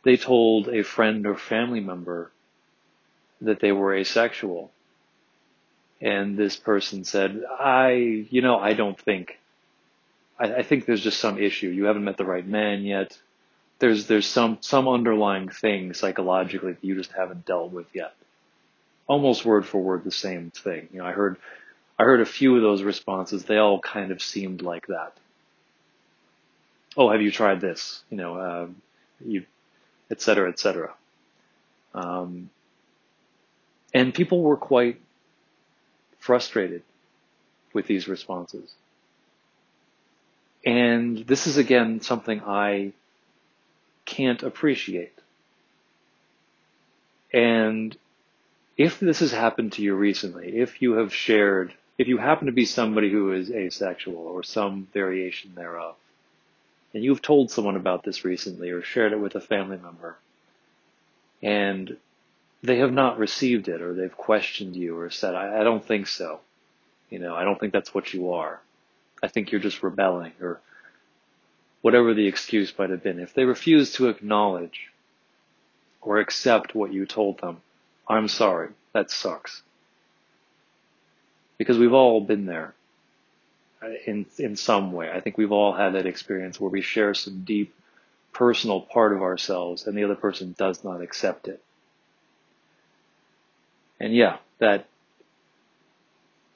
[0.04, 2.30] They told a friend or family member
[3.40, 4.70] that they were asexual.
[6.00, 9.38] And this person said, I, you know, I don't think
[10.38, 11.68] I, I think there's just some issue.
[11.68, 13.18] You haven't met the right man yet.
[13.78, 18.14] There's there's some some underlying thing psychologically that you just haven't dealt with yet.
[19.06, 20.88] Almost word for word the same thing.
[20.92, 21.36] You know, I heard
[21.98, 23.44] I heard a few of those responses.
[23.44, 25.12] They all kind of seemed like that.
[26.96, 28.02] Oh, have you tried this?
[28.10, 28.66] You know, uh,
[29.24, 29.44] you,
[30.10, 30.94] et cetera, et cetera.
[31.94, 32.50] Um,
[33.92, 35.00] and people were quite
[36.18, 36.82] frustrated
[37.72, 38.72] with these responses.
[40.64, 42.92] And this is again something I
[44.04, 45.12] can't appreciate.
[47.32, 47.96] And
[48.76, 52.52] if this has happened to you recently, if you have shared, if you happen to
[52.52, 55.96] be somebody who is asexual or some variation thereof,
[56.96, 60.16] and you've told someone about this recently or shared it with a family member,
[61.42, 61.98] and
[62.62, 66.06] they have not received it or they've questioned you or said, I, I don't think
[66.06, 66.40] so.
[67.10, 68.62] You know, I don't think that's what you are.
[69.22, 70.58] I think you're just rebelling or
[71.82, 73.20] whatever the excuse might have been.
[73.20, 74.90] If they refuse to acknowledge
[76.00, 77.58] or accept what you told them,
[78.08, 79.60] I'm sorry, that sucks.
[81.58, 82.72] Because we've all been there
[83.82, 85.10] Uh, in, in some way.
[85.10, 87.74] I think we've all had that experience where we share some deep
[88.32, 91.62] personal part of ourselves and the other person does not accept it.
[94.00, 94.86] And yeah, that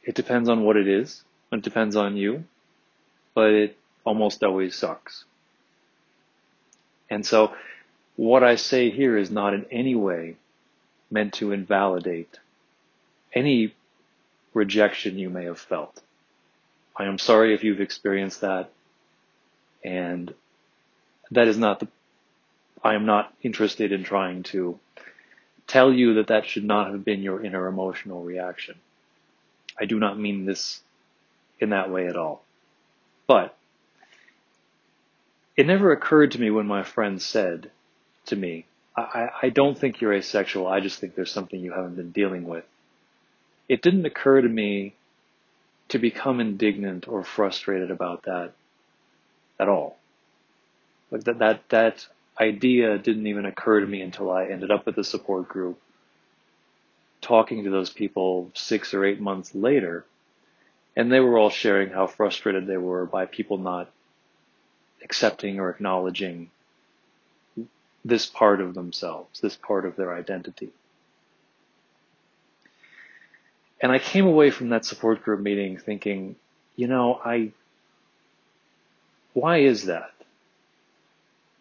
[0.02, 1.22] it depends on what it is.
[1.52, 2.44] It depends on you
[3.34, 5.24] but it almost always sucks.
[7.08, 7.54] And so
[8.16, 10.36] what I say here is not in any way
[11.10, 12.38] meant to invalidate
[13.32, 13.74] any
[14.54, 16.02] rejection you may have felt.
[16.96, 18.70] I am sorry if you've experienced that
[19.84, 20.34] and
[21.30, 21.88] that is not the,
[22.82, 24.78] I am not interested in trying to
[25.66, 28.74] tell you that that should not have been your inner emotional reaction.
[29.80, 30.80] I do not mean this
[31.60, 32.42] in that way at all.
[33.26, 33.56] But
[35.56, 37.70] it never occurred to me when my friend said
[38.26, 41.96] to me, I, I don't think you're asexual, I just think there's something you haven't
[41.96, 42.64] been dealing with.
[43.68, 44.94] It didn't occur to me
[45.90, 48.52] to become indignant or frustrated about that
[49.58, 49.96] at all.
[51.10, 52.06] Like that, that, that
[52.40, 55.80] idea didn't even occur to me until I ended up with a support group
[57.20, 60.04] talking to those people six or eight months later.
[60.96, 63.90] And they were all sharing how frustrated they were by people not
[65.02, 66.50] accepting or acknowledging
[68.04, 70.70] this part of themselves, this part of their identity.
[73.80, 76.36] And I came away from that support group meeting thinking,
[76.76, 77.52] you know, I,
[79.32, 80.12] why is that?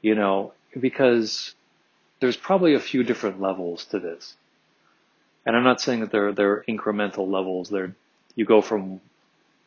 [0.01, 1.55] You know, because
[2.19, 4.35] there's probably a few different levels to this.
[5.45, 7.69] And I'm not saying that they're, they're incremental levels.
[7.69, 7.95] They're,
[8.35, 8.99] you go from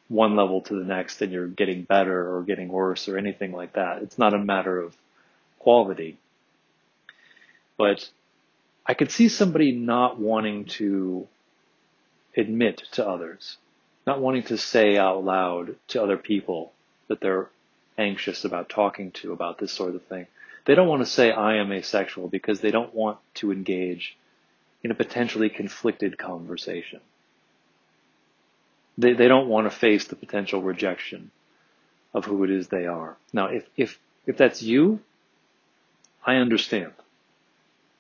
[0.09, 3.73] one level to the next and you're getting better or getting worse or anything like
[3.73, 4.03] that.
[4.03, 4.95] It's not a matter of
[5.59, 6.19] quality.
[7.79, 8.09] But
[8.85, 11.27] I could see somebody not wanting to
[12.37, 13.59] admit to others,
[14.07, 16.73] not wanting to say out loud to other people
[17.09, 17.49] that they're
[17.99, 20.27] anxious about talking to about this sort of thing.
[20.65, 24.17] They don't want to say I am asexual because they don't want to engage
[24.83, 27.01] in a potentially conflicted conversation.
[28.99, 31.31] They, they don't want to face the potential rejection
[32.15, 33.17] of who it is they are.
[33.33, 35.01] Now, if, if, if that's you,
[36.25, 36.93] I understand.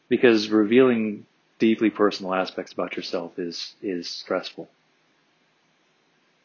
[0.08, 1.26] Because revealing
[1.62, 4.68] deeply personal aspects about yourself is, is stressful.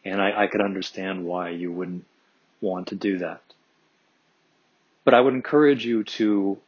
[0.06, 2.06] And I, I could understand why you wouldn't
[2.62, 3.42] want to do that.
[5.04, 6.60] But I would encourage you to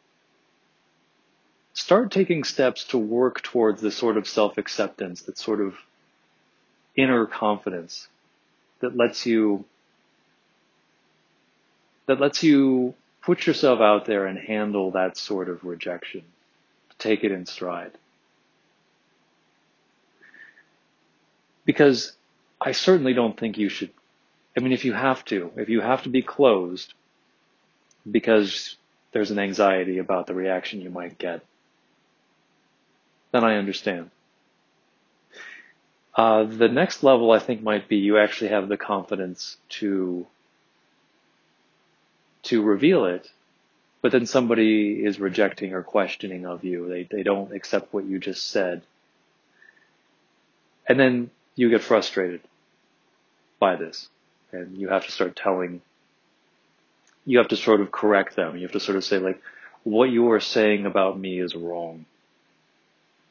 [1.76, 5.76] start taking steps to work towards the sort of self-acceptance, that sort of
[6.96, 8.08] inner confidence
[8.80, 9.64] that lets you
[12.08, 16.24] that lets you put yourself out there and handle that sort of rejection.
[16.98, 17.92] Take it in stride.
[21.66, 22.14] Because
[22.60, 23.92] I certainly don't think you should
[24.60, 26.94] I mean if you have to, if you have to be closed
[28.10, 28.76] because
[29.12, 31.42] there's an anxiety about the reaction you might get,
[33.32, 34.12] then I understand.
[36.16, 40.28] Uh, the next level I think might be you actually have the confidence to
[42.44, 43.30] to reveal it,
[44.02, 46.90] but then somebody is rejecting or questioning of you.
[46.90, 48.82] They they don't accept what you just said.
[50.88, 52.42] And then you get frustrated
[53.60, 54.08] by this.
[54.52, 55.82] And you have to start telling
[57.26, 58.56] you have to sort of correct them.
[58.56, 59.42] You have to sort of say like,
[59.84, 62.06] what you are saying about me is wrong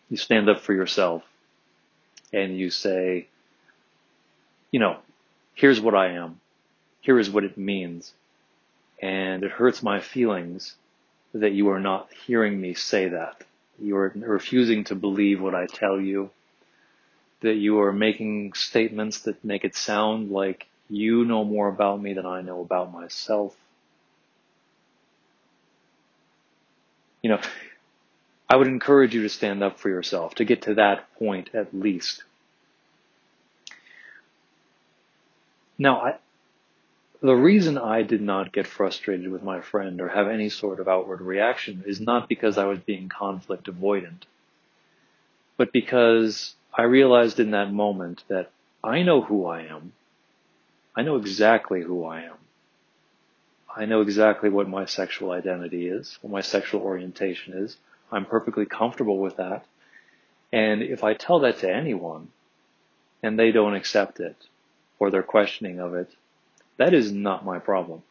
[0.09, 1.23] you stand up for yourself
[2.33, 3.27] and you say,
[4.71, 4.97] you know,
[5.55, 6.41] here's what I am.
[7.01, 8.13] Here is what it means.
[9.01, 10.75] And it hurts my feelings
[11.35, 13.45] that you are not hearing me say that.
[13.81, 16.31] You are refusing to believe what I tell you.
[17.41, 22.15] That you are making statements that make it sound like you know more about me
[22.15, 23.55] than I know about myself.
[27.23, 27.41] You know,
[28.49, 31.75] I would encourage you to stand up for yourself, to get to that point at
[31.75, 32.25] least.
[35.79, 36.15] Now, I,
[37.21, 40.89] the reason I did not get frustrated with my friend or have any sort of
[40.89, 44.23] outward reaction is not because I was being conflict avoidant,
[45.57, 48.53] but because I realized in that moment that
[48.85, 49.95] I know who I am.
[50.95, 52.37] I know exactly who I am.
[53.77, 57.77] I know exactly what my sexual identity is, what my sexual orientation is.
[58.13, 59.67] I'm perfectly comfortable with that.
[60.53, 62.29] And if I tell that to anyone
[63.25, 64.37] and they don't accept it
[65.01, 66.11] or they're questioning of it,
[66.77, 68.03] that is not my problem.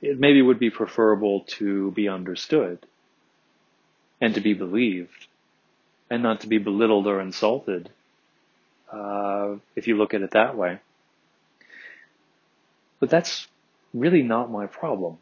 [0.00, 2.86] It maybe would be preferable to be understood
[4.18, 5.26] and to be believed
[6.10, 7.88] and not to be belittled or insulted
[8.92, 10.80] uh, if you look at it that way.
[12.98, 13.46] But that's
[13.94, 15.18] really not my problem.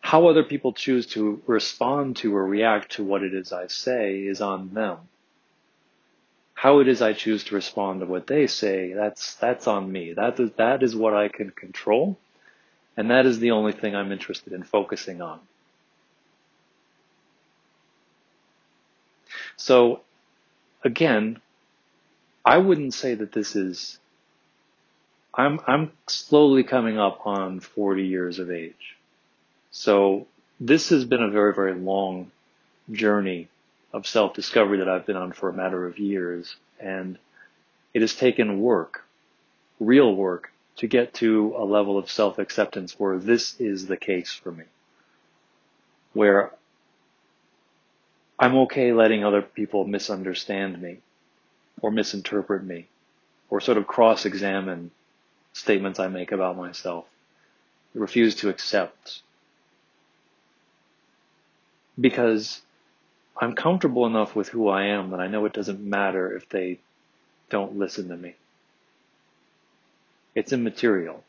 [0.00, 4.20] How other people choose to respond to or react to what it is I say
[4.20, 4.96] is on them.
[6.54, 10.14] How it is I choose to respond to what they say, that's, that's on me.
[10.14, 12.16] That is, that is what I can control.
[12.96, 15.40] And that is the only thing I'm interested in focusing on.
[19.58, 20.00] So
[20.82, 21.40] again,
[22.44, 23.98] I wouldn't say that this is
[25.34, 28.96] I'm I'm slowly coming up on 40 years of age.
[29.70, 30.26] So
[30.58, 32.30] this has been a very very long
[32.90, 33.48] journey
[33.92, 37.18] of self-discovery that I've been on for a matter of years and
[37.92, 39.04] it has taken work,
[39.80, 44.52] real work to get to a level of self-acceptance where this is the case for
[44.52, 44.64] me.
[46.12, 46.52] Where
[48.38, 50.98] I'm okay letting other people misunderstand me
[51.82, 52.86] or misinterpret me
[53.50, 54.90] or sort of cross-examine
[55.52, 57.06] statements I make about myself.
[57.94, 59.22] I refuse to accept
[62.00, 62.60] because
[63.40, 66.78] I'm comfortable enough with who I am that I know it doesn't matter if they
[67.50, 68.34] don't listen to me.
[70.34, 71.24] It's immaterial.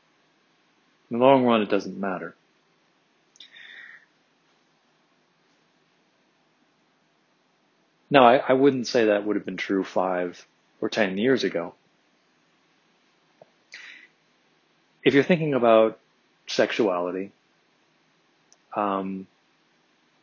[1.10, 2.36] In the long run, it doesn't matter.
[8.10, 10.46] No, I, I wouldn't say that would have been true five
[10.82, 11.76] or ten years ago.
[15.04, 16.00] If you're thinking about
[16.48, 17.32] sexuality,
[18.76, 19.28] um,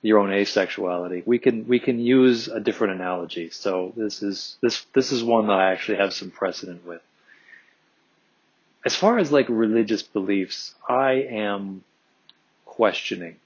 [0.03, 3.51] your own asexuality, we can we can use a different analogy.
[3.51, 7.03] So this is this this is one that I actually have some precedent with.
[8.84, 11.82] As far as like religious beliefs, I am
[12.64, 13.37] questioning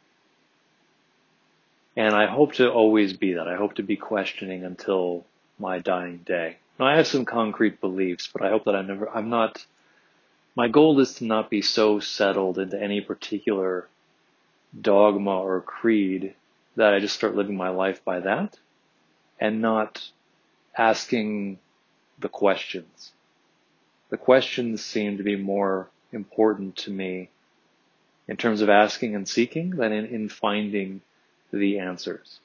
[2.01, 3.47] and I hope to always be that.
[3.47, 5.27] I hope to be questioning until
[5.59, 6.57] my dying day.
[6.79, 9.67] Now I have some concrete beliefs, but I hope that I never, I'm not,
[10.57, 13.87] my goal is to not be so settled into any particular
[14.81, 16.35] dogma or creed
[16.77, 18.57] that I just start living my life by that
[19.39, 20.03] and not
[20.79, 21.59] asking
[22.19, 23.13] the questions.
[24.09, 27.29] The questions seem to be more important to me
[28.27, 31.03] in terms of asking and seeking than in, in finding
[31.53, 32.41] the answers.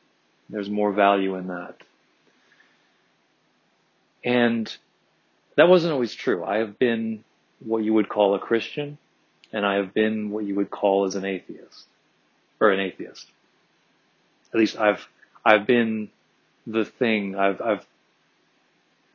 [0.50, 1.76] There's more value in that.
[4.24, 4.76] And
[5.56, 6.44] that wasn't always true.
[6.44, 7.24] I have been
[7.60, 8.98] what you would call a Christian,
[9.54, 11.86] and I have been what you would call as an atheist,
[12.60, 13.28] or an atheist.
[14.54, 15.08] At least I've,
[15.44, 16.10] I've been
[16.68, 17.86] the thing, I've, I've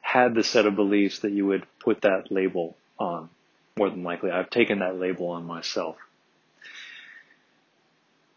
[0.01, 3.29] had the set of beliefs that you would put that label on,
[3.77, 4.31] more than likely.
[4.31, 5.97] I've taken that label on myself.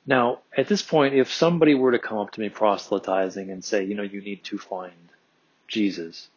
[0.05, 3.85] Now, at this point, if somebody were to come up to me proselytizing and say,
[3.85, 4.93] you know, you need to find
[5.67, 6.27] Jesus,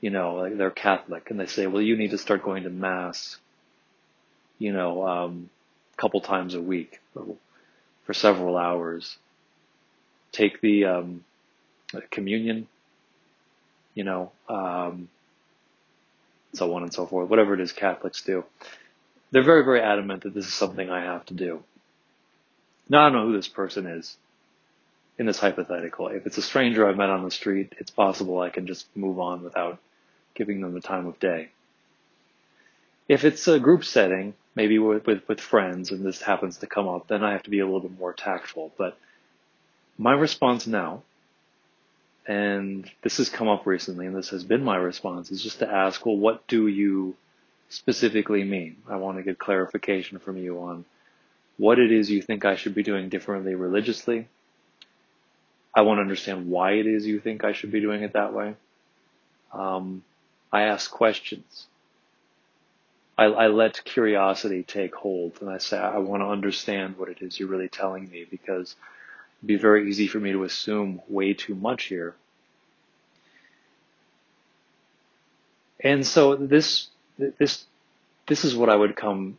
[0.00, 2.70] you know, like they're Catholic, and they say, well, you need to start going to
[2.70, 3.36] Mass,
[4.58, 5.50] you know, um,
[5.92, 7.36] a couple times a week for,
[8.14, 9.18] several hours.
[10.32, 11.24] Take the um,
[12.10, 12.68] communion,
[13.94, 15.08] you know, um,
[16.54, 18.44] so on and so forth, whatever it is Catholics do.
[19.30, 21.62] They're very, very adamant that this is something I have to do.
[22.88, 24.16] Now I don't know who this person is
[25.18, 26.08] in this hypothetical.
[26.08, 29.18] If it's a stranger I've met on the street, it's possible I can just move
[29.18, 29.78] on without
[30.34, 31.50] giving them the time of day.
[33.08, 36.88] If it's a group setting, maybe with, with, with friends, and this happens to come
[36.88, 38.72] up, then I have to be a little bit more tactful.
[38.76, 38.96] But
[39.98, 41.02] my response now,
[42.26, 45.70] and this has come up recently, and this has been my response, is just to
[45.70, 47.14] ask, well, what do you
[47.68, 48.76] specifically mean?
[48.88, 50.84] I want to get clarification from you on
[51.56, 54.28] what it is you think I should be doing differently religiously.
[55.74, 58.32] I want to understand why it is you think I should be doing it that
[58.32, 58.54] way.
[59.52, 60.04] Um,
[60.52, 61.66] I ask questions.
[63.16, 67.18] I, I, let curiosity take hold and I say, I want to understand what it
[67.20, 68.74] is you're really telling me because
[69.38, 72.14] it'd be very easy for me to assume way too much here.
[75.78, 76.88] And so this,
[77.18, 77.64] this,
[78.26, 79.36] this is what I would come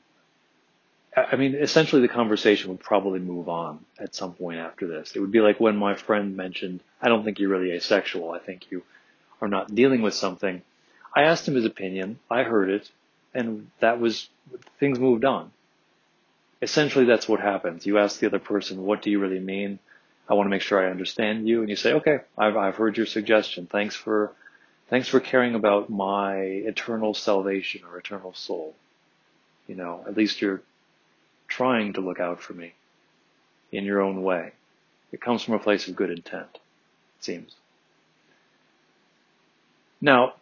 [1.15, 5.13] I mean, essentially the conversation would probably move on at some point after this.
[5.15, 8.31] It would be like when my friend mentioned, I don't think you're really asexual.
[8.31, 8.83] I think you
[9.41, 10.61] are not dealing with something.
[11.15, 12.19] I asked him his opinion.
[12.29, 12.89] I heard it
[13.33, 14.29] and that was,
[14.79, 15.51] things moved on.
[16.61, 17.85] Essentially that's what happens.
[17.85, 19.79] You ask the other person, what do you really mean?
[20.27, 21.59] I want to make sure I understand you.
[21.59, 23.67] And you say, okay, I've, I've heard your suggestion.
[23.67, 24.31] Thanks for,
[24.89, 28.73] thanks for caring about my eternal salvation or eternal soul.
[29.67, 30.61] You know, at least you're
[31.47, 32.73] trying to look out for me
[33.71, 34.51] in your own way.
[35.11, 37.55] It comes from a place of good intent, it seems.
[40.01, 40.33] Now,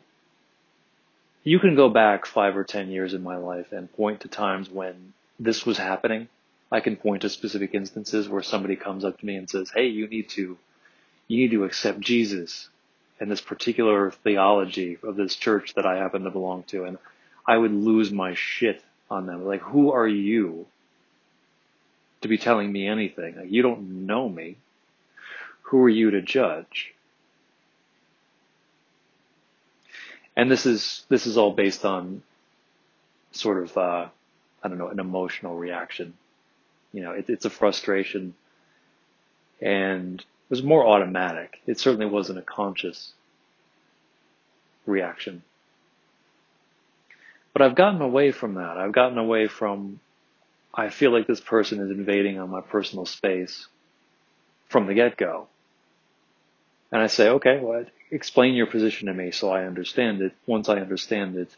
[1.44, 4.70] you can go back five or ten years in my life and point to times
[4.70, 6.28] when this was happening.
[6.72, 9.88] I can point to specific instances where somebody comes up to me and says, Hey,
[9.88, 10.58] you need to,
[11.28, 12.70] you need to accept Jesus
[13.20, 16.86] and this particular theology of this church that I happen to belong to.
[16.86, 16.98] And
[17.46, 19.46] I would lose my shit on them.
[19.46, 20.66] Like, who are you
[22.24, 23.36] to be telling me anything.
[23.50, 24.58] You don't know me.
[25.64, 26.94] Who are you to judge?
[30.36, 32.24] And this is this is all based on
[33.32, 34.08] sort of uh,
[34.64, 36.14] I don't know an emotional reaction.
[36.92, 38.34] You know, it, it's a frustration,
[39.62, 41.60] and it was more automatic.
[41.66, 43.14] It certainly wasn't a conscious
[44.86, 45.44] reaction.
[47.54, 48.78] But I've gotten away from that.
[48.78, 50.00] I've gotten away from
[50.74, 53.68] I feel like this person is invading on my personal space
[54.70, 55.48] from the get go.
[56.92, 60.34] And I say, okay, well, explain your position to me so I understand it.
[60.46, 61.50] Once I understand it,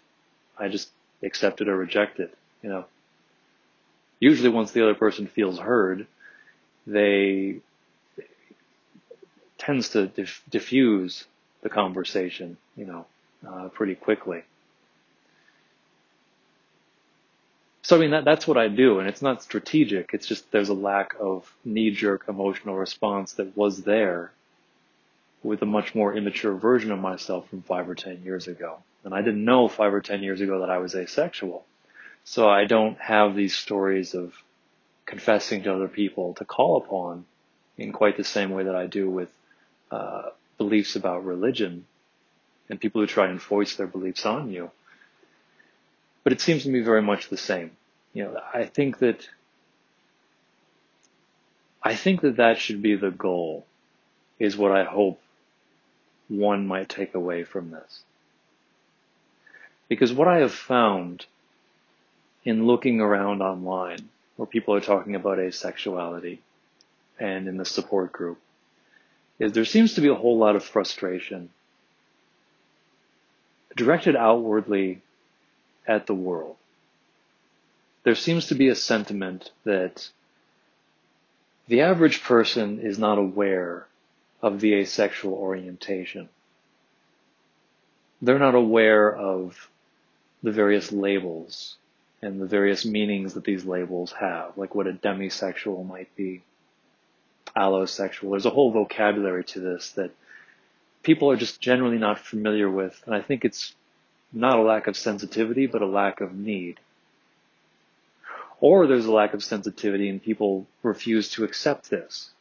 [0.57, 0.89] I just
[1.24, 2.86] accept it or reject it, you know.
[4.20, 6.07] Usually once the other person feels heard,
[6.88, 7.57] they
[9.57, 11.26] tends to diff- diffuse
[11.61, 13.05] the conversation, you know,
[13.47, 14.43] uh, pretty quickly.
[17.86, 20.09] So I mean that that's what I do, and it's not strategic.
[20.11, 24.31] It's just there's a lack of knee-jerk emotional response that was there
[25.43, 28.79] with a much more immature version of myself from five or ten years ago.
[29.03, 31.63] And I didn't know five or ten years ago that I was asexual.
[32.23, 34.33] So I don't have these stories of
[35.05, 37.25] confessing to other people to call upon
[37.77, 39.29] in quite the same way that I do with
[39.91, 41.86] uh, beliefs about religion
[42.67, 44.71] and people who try and voice their beliefs on you.
[46.26, 47.71] But it seems to me very much the same.
[48.13, 49.30] You know, I think that
[51.84, 53.63] I think that that should be the goal,
[54.39, 55.21] is what I hope
[56.28, 58.01] one might take away from this.
[59.88, 61.28] Because what I have found
[62.43, 66.39] in looking around online, where people are talking about asexuality,
[67.19, 68.39] and in the support group,
[69.38, 71.49] is there seems to be a whole lot of frustration
[73.76, 75.01] directed outwardly
[75.88, 76.55] at the world.
[78.03, 80.09] There seems to be a sentiment that
[81.67, 83.88] the average person is not aware
[84.41, 86.29] of the asexual orientation.
[88.21, 89.69] They're not aware of
[90.43, 91.77] the various labels
[92.21, 96.43] and the various meanings that these labels have, like what a demisexual might be,
[97.55, 98.31] allosexual.
[98.31, 100.11] There's a whole vocabulary to this that
[101.03, 103.73] people are just generally not familiar with, and I think it's
[104.34, 106.80] not a lack of sensitivity, but a lack of need.
[108.59, 112.32] Or there's a lack of sensitivity and people refuse to accept this.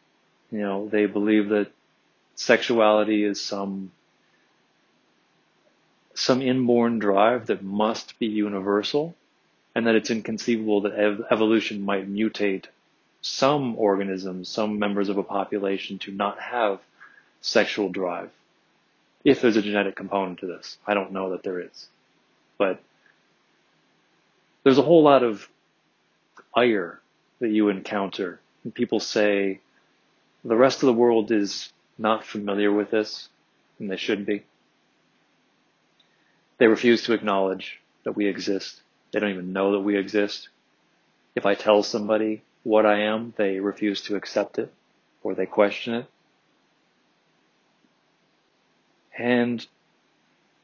[0.51, 1.71] You know, they believe that
[2.37, 3.93] sexuality is some
[6.17, 9.17] some inborn drive that must be universal
[9.75, 12.67] and that it's inconceivable that ev- evolution might mutate
[13.21, 16.79] some organisms, some members of a population to not have
[17.41, 18.31] sexual drive
[19.25, 20.77] if there's a genetic component to this.
[20.87, 21.89] I don't know that there is.
[22.59, 22.81] But
[24.63, 25.49] there's a whole lot of
[26.55, 27.01] ire
[27.41, 28.41] that you encounter.
[28.63, 29.61] And people say
[30.45, 33.29] the rest of the world is not familiar with this,
[33.79, 34.45] and they should be.
[36.59, 38.81] They refuse to acknowledge that we exist.
[39.13, 40.49] They don't even know that we exist.
[41.35, 44.73] If I tell somebody what I am, they refuse to accept it
[45.23, 46.07] or they question it.
[49.17, 49.65] And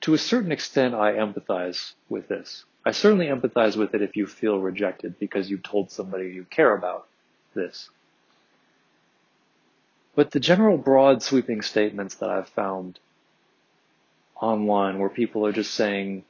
[0.02, 2.64] to a certain extent, I empathize with this.
[2.84, 6.74] I certainly empathize with it if you feel rejected because you told somebody you care
[6.74, 7.06] about
[7.54, 7.90] this.
[10.14, 12.98] But the general broad sweeping statements that I've found
[14.40, 16.24] online where people are just saying,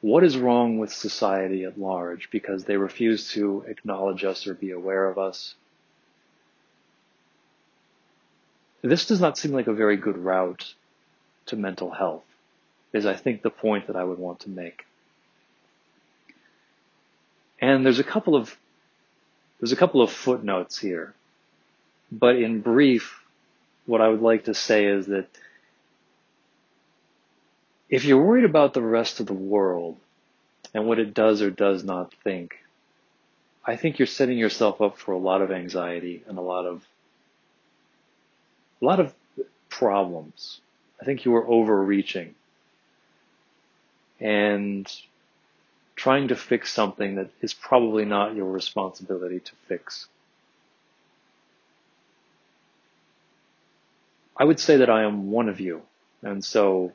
[0.00, 4.70] what is wrong with society at large because they refuse to acknowledge us or be
[4.70, 5.54] aware of us?
[8.82, 10.74] This does not seem like a very good route
[11.48, 12.24] to mental health,
[12.92, 14.84] is I think the point that I would want to make.
[17.60, 18.56] And there's a couple of
[19.60, 21.14] there's a couple of footnotes here.
[22.12, 23.20] But in brief,
[23.86, 25.26] what I would like to say is that
[27.88, 29.96] if you're worried about the rest of the world
[30.72, 32.56] and what it does or does not think,
[33.64, 36.86] I think you're setting yourself up for a lot of anxiety and a lot of
[38.80, 39.12] a lot of
[39.68, 40.60] problems.
[41.00, 42.34] I think you are overreaching
[44.20, 44.90] and
[45.94, 50.06] trying to fix something that is probably not your responsibility to fix.
[54.36, 55.82] I would say that I am one of you.
[56.22, 56.92] And so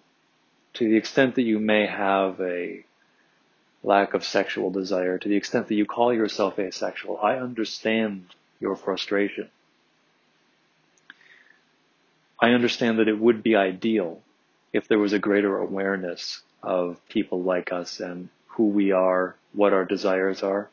[0.75, 2.83] to the extent that you may have a
[3.83, 8.27] lack of sexual desire, to the extent that you call yourself asexual, I understand
[8.59, 9.49] your frustration.
[12.43, 14.21] I understand that it would be ideal
[14.73, 19.71] if there was a greater awareness of people like us and who we are, what
[19.71, 20.69] our desires are.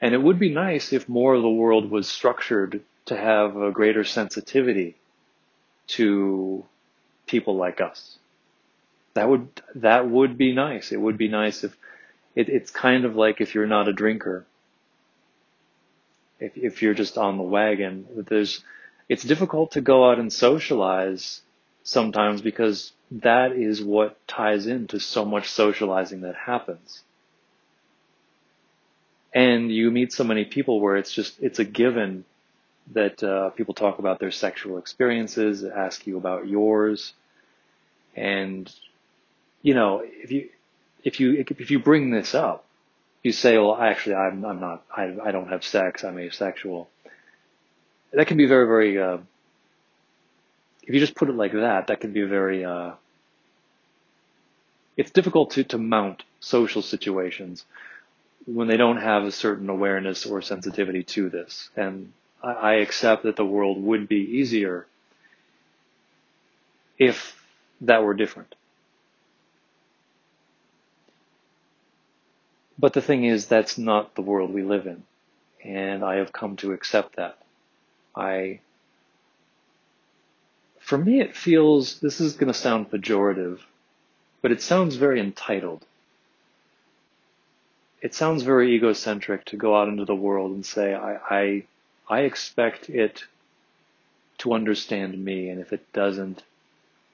[0.00, 3.70] And it would be nice if more of the world was structured to have a
[3.70, 4.96] greater sensitivity
[5.88, 6.64] to
[7.26, 8.16] people like us.
[9.12, 10.90] That would, that would be nice.
[10.90, 11.76] It would be nice if
[12.34, 14.46] it, it's kind of like if you're not a drinker.
[16.40, 18.64] If, if you're just on the wagon, there's,
[19.08, 21.40] it's difficult to go out and socialize
[21.82, 27.02] sometimes because that is what ties into so much socializing that happens.
[29.32, 32.24] And you meet so many people where it's just, it's a given
[32.92, 37.12] that uh, people talk about their sexual experiences, ask you about yours,
[38.16, 38.72] and
[39.62, 40.48] you know if you
[41.04, 42.64] if you if you bring this up,
[43.22, 46.88] you say, well, actually, I'm I'm not, I I don't have sex, I'm asexual.
[48.12, 48.98] That can be very very.
[49.00, 49.18] Uh,
[50.82, 52.64] if you just put it like that, that can be very.
[52.64, 52.92] Uh,
[54.96, 57.64] it's difficult to to mount social situations
[58.46, 63.36] when they don't have a certain awareness or sensitivity to this, and I accept that
[63.36, 64.86] the world would be easier
[66.98, 67.36] if
[67.82, 68.54] that were different.
[72.78, 75.02] But the thing is, that's not the world we live in.
[75.64, 77.36] And I have come to accept that.
[78.18, 78.60] I,
[80.80, 83.60] for me, it feels, this is going to sound pejorative,
[84.42, 85.84] but it sounds very entitled.
[88.02, 91.64] It sounds very egocentric to go out into the world and say, I, I
[92.08, 93.24] I expect it
[94.38, 96.42] to understand me, and if it doesn't,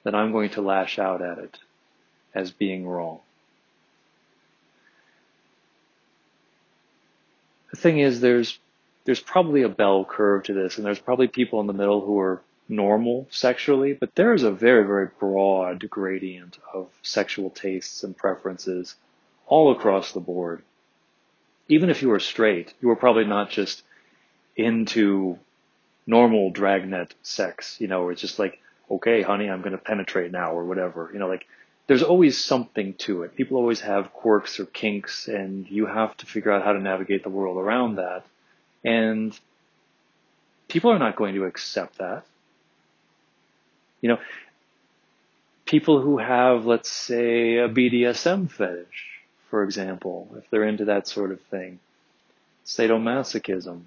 [0.05, 1.59] then I'm going to lash out at it
[2.35, 3.21] as being wrong.
[7.71, 8.59] The thing is, there's
[9.05, 12.19] there's probably a bell curve to this, and there's probably people in the middle who
[12.19, 18.17] are normal sexually, but there is a very, very broad gradient of sexual tastes and
[18.17, 18.95] preferences
[19.47, 20.63] all across the board.
[21.69, 23.83] Even if you are straight, you are probably not just
[24.57, 25.39] into
[26.07, 30.33] normal dragnet sex, you know, where it's just like, okay, honey, I'm going to penetrate
[30.33, 31.47] now or whatever, you know, like
[31.87, 33.37] there's always something to it.
[33.37, 37.23] People always have quirks or kinks and you have to figure out how to navigate
[37.23, 38.25] the world around that.
[38.85, 39.39] And
[40.68, 42.24] people are not going to accept that.
[44.01, 44.18] You know,
[45.64, 51.32] people who have, let's say, a BDSM fetish, for example, if they're into that sort
[51.32, 51.78] of thing,
[52.66, 53.82] sadomasochism,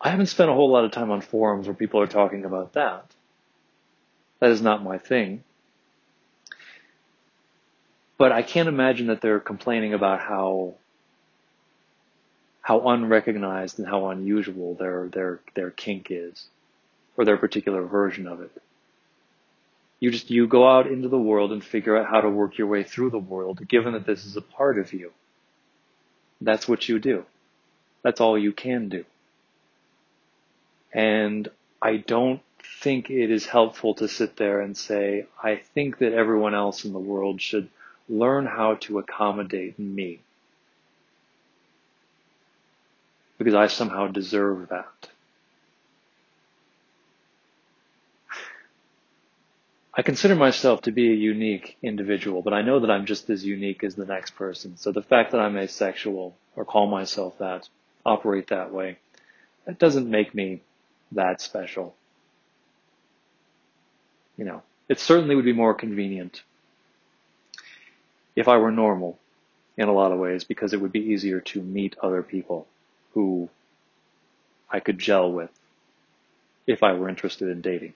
[0.00, 2.74] I haven't spent a whole lot of time on forums where people are talking about
[2.74, 3.06] that.
[4.40, 5.42] That is not my thing.
[8.18, 10.74] But I can't imagine that they're complaining about how
[12.64, 16.46] how unrecognized and how unusual their their their kink is,
[17.14, 18.50] or their particular version of it.
[20.00, 22.66] You just you go out into the world and figure out how to work your
[22.66, 25.12] way through the world, given that this is a part of you.
[26.40, 27.26] That's what you do.
[28.02, 29.04] That's all you can do.
[30.90, 31.50] And
[31.82, 32.40] I don't
[32.80, 36.94] think it is helpful to sit there and say, I think that everyone else in
[36.94, 37.68] the world should
[38.08, 40.20] learn how to accommodate me.
[43.38, 45.08] Because I somehow deserve that.
[49.96, 53.44] I consider myself to be a unique individual, but I know that I'm just as
[53.44, 54.76] unique as the next person.
[54.76, 57.68] So the fact that I'm asexual or call myself that,
[58.04, 58.98] operate that way,
[59.66, 60.62] that doesn't make me
[61.12, 61.94] that special.
[64.36, 66.42] You know, it certainly would be more convenient
[68.34, 69.18] if I were normal
[69.76, 72.66] in a lot of ways because it would be easier to meet other people
[73.14, 73.48] who
[74.70, 75.50] I could gel with
[76.66, 77.94] if I were interested in dating.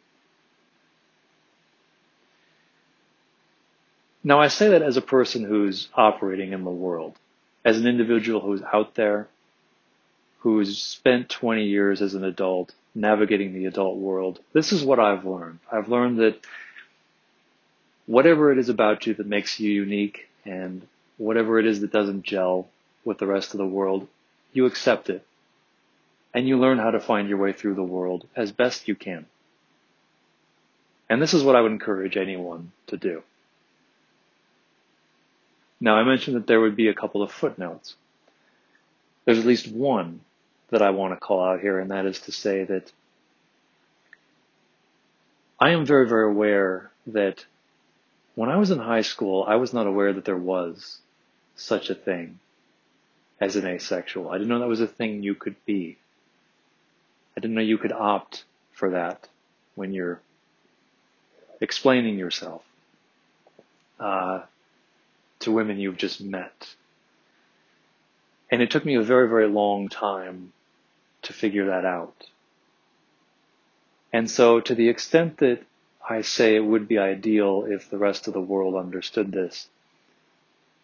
[4.24, 7.16] Now I say that as a person who's operating in the world,
[7.64, 9.28] as an individual who's out there,
[10.40, 15.24] who's spent 20 years as an adult navigating the adult world, this is what I've
[15.24, 15.60] learned.
[15.70, 16.38] I've learned that
[18.06, 22.22] whatever it is about you that makes you unique and whatever it is that doesn't
[22.22, 22.68] gel
[23.04, 24.08] with the rest of the world,
[24.52, 25.24] you accept it.
[26.34, 29.26] And you learn how to find your way through the world as best you can.
[31.08, 33.22] And this is what I would encourage anyone to do.
[35.80, 37.94] Now, I mentioned that there would be a couple of footnotes.
[39.24, 40.20] There's at least one
[40.70, 42.92] that I want to call out here, and that is to say that
[45.58, 47.44] I am very, very aware that
[48.34, 50.98] when I was in high school, I was not aware that there was
[51.56, 52.38] such a thing
[53.40, 54.30] as an asexual.
[54.30, 55.96] I didn't know that was a thing you could be.
[57.36, 59.28] I didn't know you could opt for that
[59.74, 60.20] when you're
[61.60, 62.62] explaining yourself
[64.00, 64.42] uh,
[65.40, 66.74] to women you've just met.
[68.50, 70.52] And it took me a very, very long time
[71.22, 72.26] to figure that out.
[74.12, 75.62] And so to the extent that
[76.08, 79.68] I say it would be ideal if the rest of the world understood this,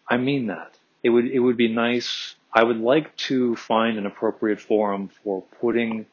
[0.07, 0.75] I mean that.
[1.03, 2.35] It would, it would be nice.
[2.55, 6.05] I would like to find an appropriate forum for putting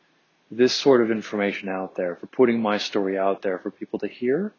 [0.51, 4.09] this sort of information out there, for putting my story out there for people to
[4.09, 4.53] hear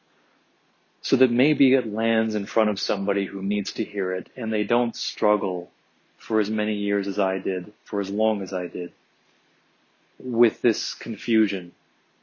[1.01, 4.51] so that maybe it lands in front of somebody who needs to hear it and
[4.51, 5.69] they don't struggle
[6.17, 8.93] for as many years as I did, for as long as I did,
[10.17, 11.73] with this confusion,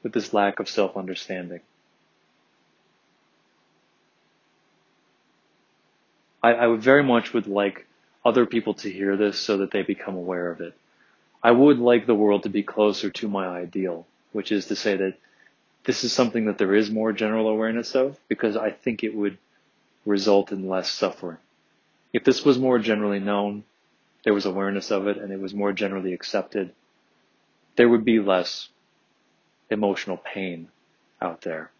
[0.02, 1.60] with this lack of self-understanding.
[6.42, 7.86] I, I would very much would like
[8.24, 10.74] other people to hear this so that they become aware of it.
[11.42, 14.96] I would like the world to be closer to my ideal, which is to say
[14.96, 15.14] that
[15.84, 19.38] this is something that there is more general awareness of because I think it would
[20.04, 21.38] result in less suffering.
[22.12, 23.64] If this was more generally known,
[24.24, 26.72] there was awareness of it and it was more generally accepted,
[27.76, 28.68] there would be less
[29.70, 30.68] emotional pain
[31.22, 31.70] out there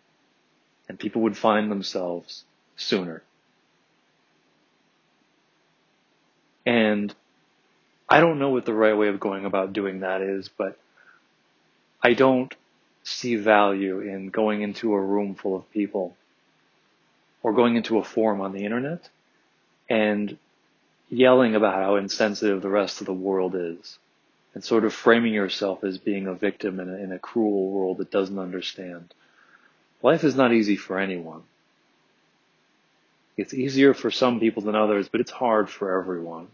[0.88, 2.44] and people would find themselves
[2.76, 3.22] sooner.
[6.66, 7.14] And
[8.08, 10.78] I don't know what the right way of going about doing that is, but
[12.02, 12.54] I don't
[13.02, 16.16] see value in going into a room full of people
[17.42, 19.08] or going into a forum on the internet
[19.88, 20.36] and
[21.08, 23.98] yelling about how insensitive the rest of the world is
[24.54, 27.98] and sort of framing yourself as being a victim in a, in a cruel world
[27.98, 29.12] that doesn't understand.
[30.02, 31.42] Life is not easy for anyone.
[33.40, 36.48] It's easier for some people than others, but it's hard for everyone.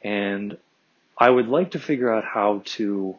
[0.00, 0.56] And
[1.18, 3.18] I would like to figure out how to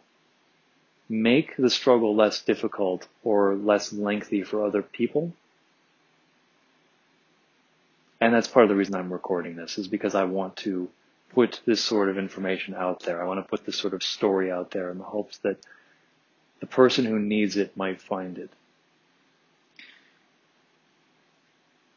[1.10, 5.34] make the struggle less difficult or less lengthy for other people.
[8.22, 10.88] And that's part of the reason I'm recording this is because I want to
[11.34, 13.22] put this sort of information out there.
[13.22, 15.58] I want to put this sort of story out there in the hopes that
[16.62, 18.50] the person who needs it might find it.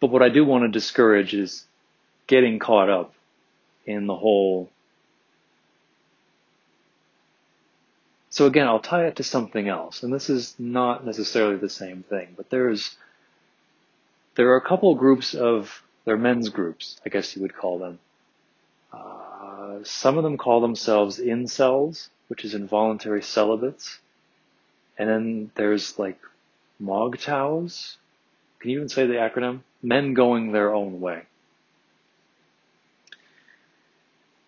[0.06, 1.64] But what I do want to discourage is
[2.28, 3.12] getting caught up
[3.86, 4.70] in the whole
[8.30, 12.04] So again, I'll tie it to something else, and this is not necessarily the same
[12.04, 12.96] thing, but there's,
[14.36, 17.98] there are a couple groups of, they're men's groups, I guess you would call them.
[18.92, 23.98] Uh, some of them call themselves incels, which is involuntary celibates.
[24.96, 26.20] And then there's like
[26.80, 27.96] MGTOWs.
[28.66, 29.60] Can you even say the acronym?
[29.80, 31.22] Men going their own way.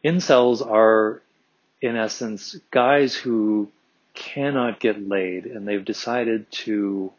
[0.05, 1.23] Incels are,
[1.81, 3.71] in essence, guys who
[4.15, 7.13] cannot get laid and they've decided to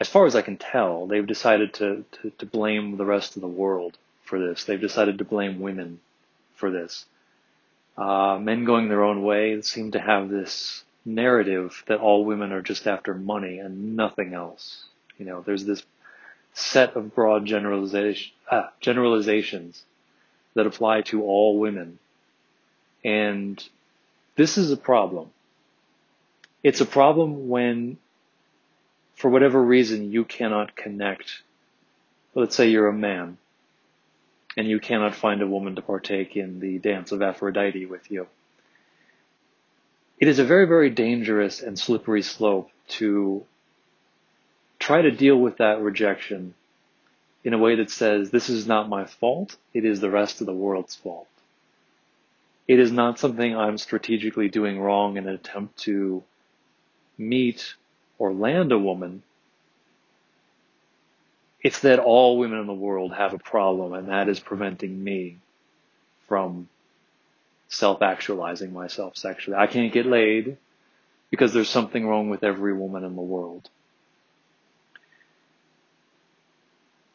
[0.00, 3.42] as far as I can tell, they've decided to, to, to, blame the rest of
[3.42, 4.64] the world for this.
[4.64, 6.00] They've decided to blame women
[6.56, 7.04] for this.
[7.96, 12.62] Uh, men going their own way seem to have this narrative that all women are
[12.62, 14.84] just after money and nothing else.
[15.18, 15.82] You know, there's this
[16.52, 19.84] set of broad generalization, ah, generalizations
[20.54, 21.98] that apply to all women.
[23.04, 23.62] And
[24.36, 25.30] this is a problem.
[26.62, 27.98] It's a problem when,
[29.14, 31.42] for whatever reason, you cannot connect.
[32.34, 33.38] Let's say you're a man
[34.56, 38.26] and you cannot find a woman to partake in the dance of Aphrodite with you.
[40.18, 43.44] It is a very, very dangerous and slippery slope to
[44.78, 46.54] try to deal with that rejection
[47.44, 50.46] in a way that says, this is not my fault, it is the rest of
[50.46, 51.28] the world's fault.
[52.66, 56.24] It is not something I'm strategically doing wrong in an attempt to
[57.16, 57.74] meet
[58.18, 59.22] or land a woman.
[61.62, 65.36] It's that all women in the world have a problem and that is preventing me
[66.26, 66.68] from
[67.68, 69.56] self-actualizing myself sexually.
[69.56, 70.56] I can't get laid
[71.30, 73.68] because there's something wrong with every woman in the world.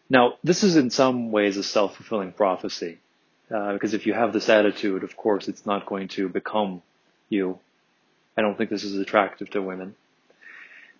[0.09, 2.99] Now, this is in some ways a self-fulfilling prophecy.
[3.49, 6.81] Uh, because if you have this attitude, of course, it's not going to become
[7.29, 7.59] you.
[8.37, 9.95] I don't think this is attractive to women.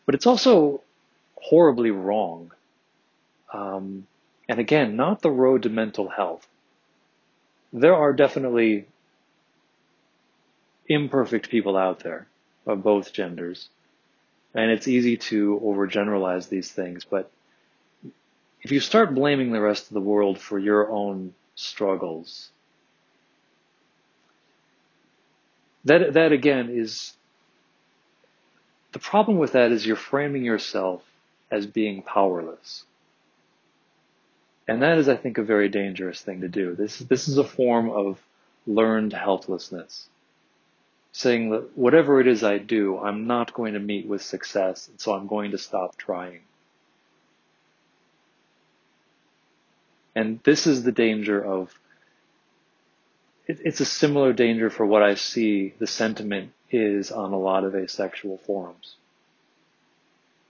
[0.06, 0.82] But it's also
[1.36, 2.52] horribly wrong.
[3.54, 4.08] Um,
[4.50, 6.46] and again, not the road to mental health.
[7.74, 8.86] There are definitely
[10.94, 12.28] imperfect people out there
[12.66, 13.70] of both genders.
[14.54, 17.32] And it's easy to overgeneralize these things, but
[18.62, 22.50] if you start blaming the rest of the world for your own struggles.
[25.86, 27.14] That, that again is,
[28.92, 31.02] the problem with that is you're framing yourself
[31.50, 32.84] as being powerless.
[34.68, 36.76] And that is, I think, a very dangerous thing to do.
[36.76, 38.20] This, this is a form of
[38.68, 40.08] learned helplessness.
[41.14, 45.00] Saying that whatever it is I do, I'm not going to meet with success, and
[45.00, 46.40] so I'm going to stop trying.
[50.16, 51.74] And this is the danger of,
[53.48, 57.64] it, it's a similar danger for what I see the sentiment is on a lot
[57.64, 58.96] of asexual forums.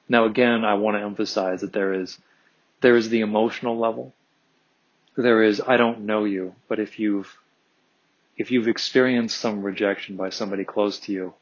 [0.07, 2.17] Now again, I want to emphasize that there is,
[2.81, 4.13] there is the emotional level.
[5.15, 7.37] There is, I don't know you, but if you've,
[8.37, 11.33] if you've experienced some rejection by somebody close to you,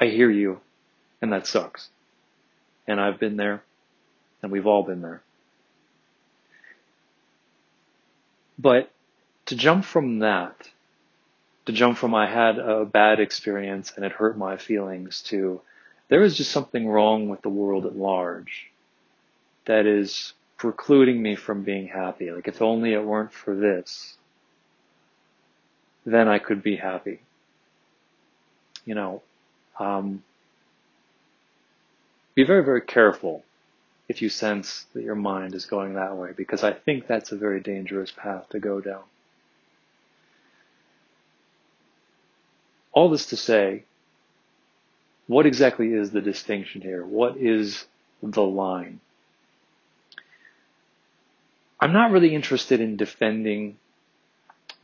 [0.00, 0.60] I hear you,
[1.22, 1.88] and that sucks.
[2.86, 3.62] And I've been there,
[4.42, 5.22] and we've all been there.
[8.58, 8.90] But
[9.46, 10.70] to jump from that,
[11.66, 15.60] to jump from I had a bad experience and it hurt my feelings to
[16.08, 18.70] there is just something wrong with the world at large
[19.64, 22.30] that is precluding me from being happy.
[22.30, 24.15] Like if only it weren't for this,
[26.06, 27.20] then I could be happy.
[28.86, 29.22] You know,
[29.78, 30.22] um,
[32.34, 33.42] be very, very careful
[34.08, 37.36] if you sense that your mind is going that way, because I think that's a
[37.36, 39.02] very dangerous path to go down.
[42.92, 43.82] All this to say,
[45.26, 47.04] what exactly is the distinction here?
[47.04, 47.84] What is
[48.22, 49.00] the line?
[51.80, 53.76] I'm not really interested in defending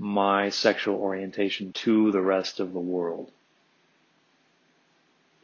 [0.02, 3.30] my sexual orientation to the rest of the world.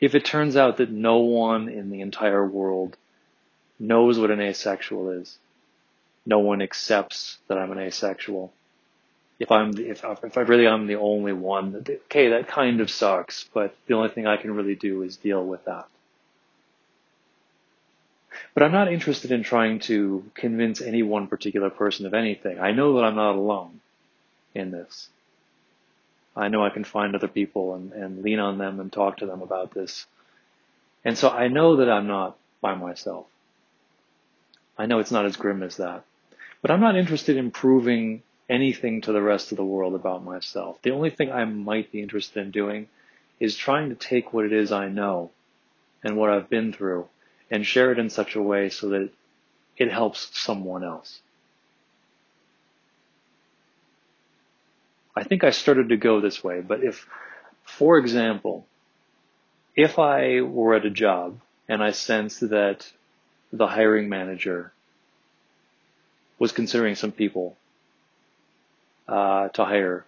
[0.00, 2.96] If it turns out that no one in the entire world
[3.78, 5.38] knows what an asexual is,
[6.26, 8.52] no one accepts that I'm an asexual.
[9.38, 12.90] If I'm the, if if I really am the only one, okay, that kind of
[12.90, 13.48] sucks.
[13.54, 15.86] But the only thing I can really do is deal with that.
[18.54, 22.58] But I'm not interested in trying to convince any one particular person of anything.
[22.58, 23.78] I know that I'm not alone
[24.54, 25.08] in this.
[26.36, 29.26] I know I can find other people and, and lean on them and talk to
[29.26, 30.06] them about this.
[31.04, 33.26] And so I know that I'm not by myself.
[34.76, 36.04] I know it's not as grim as that.
[36.62, 40.78] But I'm not interested in proving anything to the rest of the world about myself.
[40.82, 42.88] The only thing I might be interested in doing
[43.40, 45.30] is trying to take what it is I know
[46.02, 47.08] and what I've been through
[47.50, 49.10] and share it in such a way so that
[49.76, 51.20] it helps someone else.
[55.18, 57.06] I think I started to go this way, but if,
[57.64, 58.66] for example,
[59.74, 62.88] if I were at a job and I sensed that
[63.52, 64.72] the hiring manager
[66.38, 67.56] was considering some people
[69.08, 70.06] uh, to hire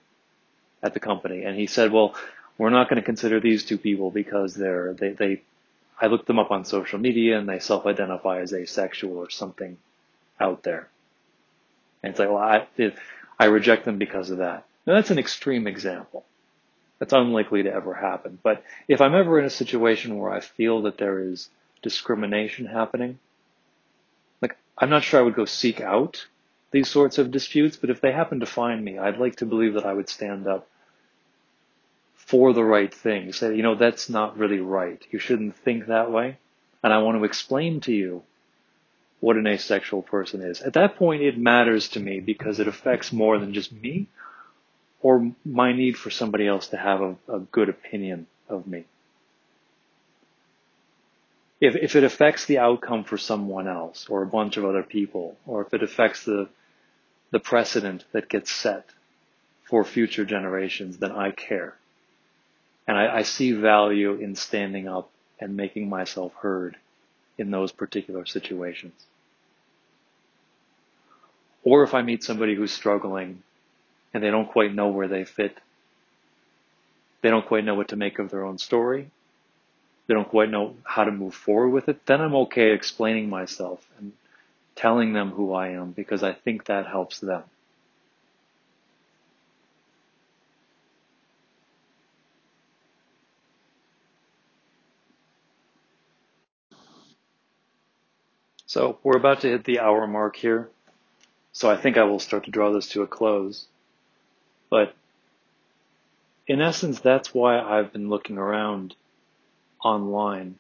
[0.81, 2.15] at the company, and he said, "Well,
[2.57, 5.43] we're not going to consider these two people because they're they they
[6.01, 9.77] I looked them up on social media and they self-identify as asexual or something
[10.39, 10.89] out there.
[12.03, 12.67] And it's like, well, I,
[13.39, 14.65] I reject them because of that.
[14.91, 16.25] Now that's an extreme example.
[16.99, 18.41] That's unlikely to ever happen.
[18.43, 21.49] But if I'm ever in a situation where I feel that there is
[21.81, 23.21] discrimination happening,
[24.43, 26.27] like, I'm not sure I would go seek out
[26.73, 29.75] these sorts of disputes, but if they happen to find me, I'd like to believe
[29.75, 30.67] that I would stand up
[32.17, 33.33] for the right thing.
[33.33, 35.01] Say, you know, that's not really right.
[35.13, 36.37] You shouldn't think that way.
[36.83, 38.25] And I want to explain to you
[39.21, 40.61] what an asexual person is.
[40.61, 44.09] At that point, it matters to me because it affects more than just me
[45.03, 48.85] or my need for somebody else to have a, a good opinion of me.
[51.61, 55.37] If, if it affects the outcome for someone else or a bunch of other people,
[55.47, 56.49] or if it affects the,
[57.31, 58.87] the precedent that gets set
[59.65, 61.75] for future generations, then I care.
[62.89, 66.77] And I, I see value in standing up and making myself heard
[67.39, 68.95] in those particular situations.
[71.63, 73.43] Or if I meet somebody who's struggling
[74.13, 75.57] and they don't quite know where they fit,
[77.23, 79.11] they don't quite know what to make of their own story,
[80.07, 83.87] they don't quite know how to move forward with it, then I'm okay explaining myself
[83.99, 84.13] and
[84.75, 87.43] telling them who I am because I think that helps them.
[98.71, 100.71] So we're about to hit the hour mark here.
[101.51, 103.67] So I think I will start to draw this to a close.
[104.71, 104.95] But
[106.47, 108.95] in essence, that's why I've been looking around
[109.85, 110.59] online.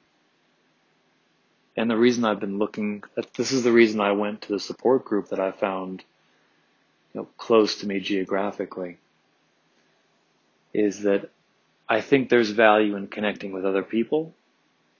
[1.76, 3.02] And the reason I've been looking,
[3.36, 6.04] this is the reason I went to the support group that I found
[7.14, 8.98] you know, close to me geographically,
[10.74, 11.30] is that
[11.88, 14.32] I think there's value in connecting with other people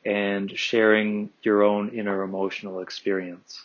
[0.05, 3.65] and sharing your own inner emotional experience.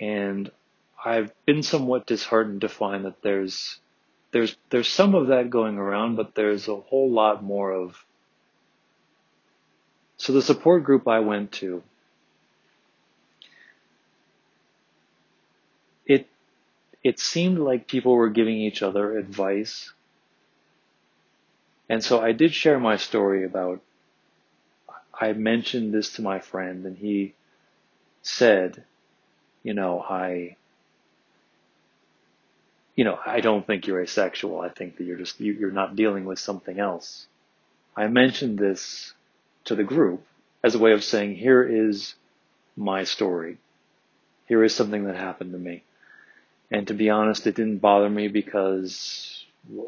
[0.00, 0.50] And
[1.04, 3.78] I've been somewhat disheartened to find that there's
[4.32, 8.04] there's there's some of that going around, but there's a whole lot more of
[10.16, 11.82] so the support group I went to
[16.06, 16.28] it
[17.04, 19.92] it seemed like people were giving each other advice.
[21.88, 23.80] And so I did share my story about
[25.14, 27.34] I mentioned this to my friend and he
[28.22, 28.84] said,
[29.64, 30.57] you know, I
[32.98, 34.60] you know, I don't think you're asexual.
[34.60, 37.28] I think that you're just, you're not dealing with something else.
[37.96, 39.14] I mentioned this
[39.66, 40.24] to the group
[40.64, 42.16] as a way of saying, here is
[42.76, 43.58] my story.
[44.46, 45.84] Here is something that happened to me.
[46.72, 49.44] And to be honest, it didn't bother me because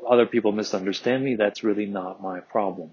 [0.08, 1.34] other people misunderstand me.
[1.34, 2.92] That's really not my problem.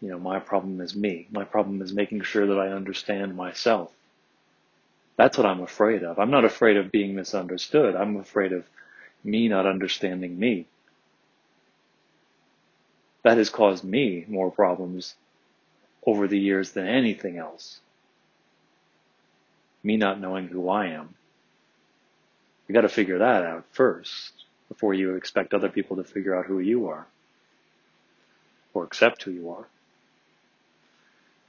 [0.00, 1.28] You know, my problem is me.
[1.30, 3.92] My problem is making sure that I understand myself.
[5.16, 6.18] That's what I'm afraid of.
[6.18, 7.94] I'm not afraid of being misunderstood.
[7.94, 8.64] I'm afraid of
[9.24, 10.66] me not understanding me.
[13.22, 15.14] That has caused me more problems
[16.06, 17.80] over the years than anything else.
[19.82, 21.14] Me not knowing who I am.
[22.68, 24.32] You gotta figure that out first
[24.68, 27.06] before you expect other people to figure out who you are
[28.74, 29.66] or accept who you are.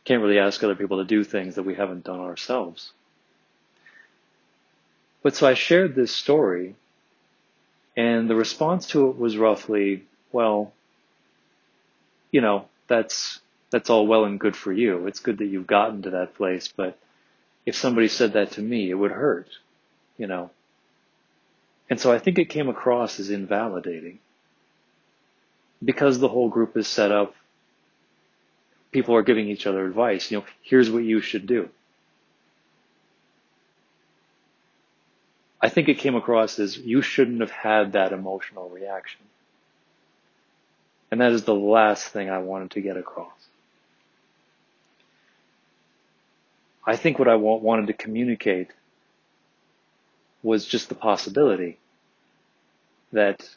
[0.06, 2.92] Can't really ask other people to do things that we haven't done ourselves.
[5.24, 6.76] But so I shared this story
[7.96, 10.74] and the response to it was roughly, well,
[12.32, 13.40] you know, that's,
[13.72, 15.08] that's all well and good for you.
[15.08, 16.98] It's good that you've gotten to that place, but
[17.66, 19.48] if somebody said that to me, it would hurt,
[20.18, 20.52] you know.
[21.90, 24.20] And so I think it came across as invalidating.
[25.84, 27.36] Because the whole group is set up,
[28.92, 31.70] people are giving each other advice, you know, here's what you should do.
[35.66, 39.22] I think it came across as you shouldn't have had that emotional reaction.
[41.10, 43.34] And that is the last thing I wanted to get across.
[46.86, 48.68] I think what I wanted to communicate
[50.44, 51.80] was just the possibility
[53.12, 53.50] that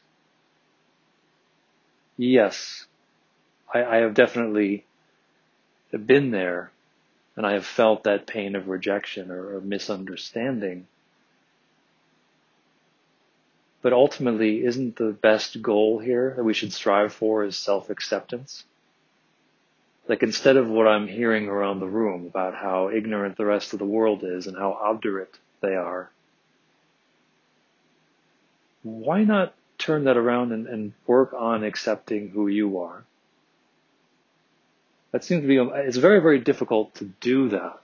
[2.17, 2.87] yes,
[3.75, 4.87] I, I have definitely
[5.93, 6.71] been there
[7.37, 10.87] and I have felt that pain of rejection or, or misunderstanding
[13.83, 18.65] but ultimately, isn't the best goal here that we should strive for is self-acceptance?
[20.09, 23.79] Like instead of what I'm hearing around the room about how ignorant the rest of
[23.79, 26.11] the world is and how obdurate they are,
[28.83, 33.05] why not turn that around and, and work on accepting who you are?
[35.13, 37.81] That seems to be, it's very, very difficult to do that.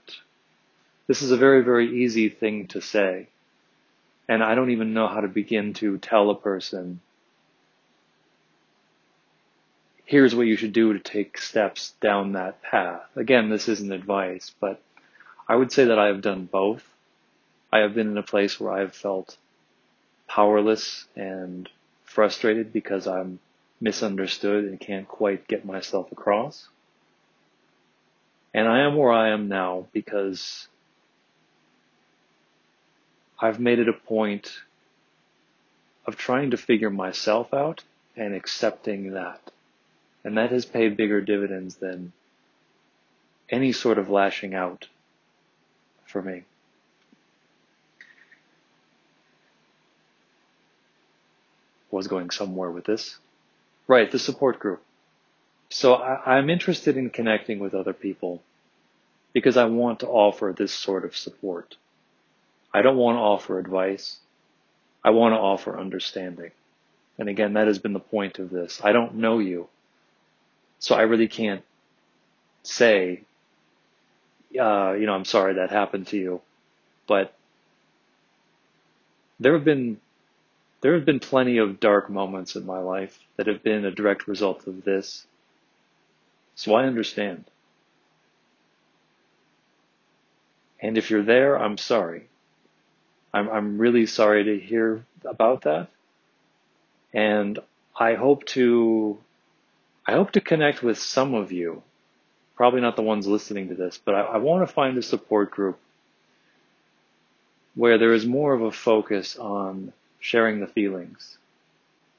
[1.07, 3.29] This is a very, very easy thing to say.
[4.27, 6.99] And I don't even know how to begin to tell a person,
[10.05, 13.03] here's what you should do to take steps down that path.
[13.15, 14.81] Again, this isn't advice, but
[15.47, 16.83] I would say that I have done both.
[17.71, 19.37] I have been in a place where I have felt
[20.27, 21.69] powerless and
[22.03, 23.39] frustrated because I'm
[23.81, 26.67] misunderstood and can't quite get myself across.
[28.53, 30.67] And I am where I am now because
[33.45, 34.51] I've made it a point
[36.07, 37.83] of trying to figure myself out
[38.15, 39.39] and accepting that.
[40.23, 42.11] And that has paid bigger dividends than
[43.47, 44.87] any sort of lashing out
[46.07, 46.43] for me.
[51.91, 53.17] Was going somewhere with this.
[53.87, 54.81] Right, the support group.
[55.69, 58.41] So I, I'm interested in connecting with other people
[59.33, 61.75] because I want to offer this sort of support.
[62.75, 64.17] I don't want to offer advice.
[65.01, 66.51] I want to offer understanding.
[67.17, 68.81] And again, that has been the point of this.
[68.83, 69.69] I don't know you.
[70.79, 71.63] So I really can't
[72.63, 73.21] say,
[74.59, 76.41] uh, you know, I'm sorry that happened to you.
[77.07, 77.33] But
[79.39, 80.01] there have been,
[80.81, 84.27] there have been plenty of dark moments in my life that have been a direct
[84.27, 85.25] result of this.
[86.55, 87.45] So I understand.
[90.81, 92.27] And if you're there, I'm sorry.
[93.35, 95.89] I'm, I'm really sorry to hear about that.
[97.13, 97.59] And
[97.99, 99.17] I hope to,
[100.07, 101.83] I hope to connect with some of you,
[102.55, 105.51] probably not the ones listening to this, but I, I want to find a support
[105.51, 105.77] group
[107.75, 111.37] where there is more of a focus on sharing the feelings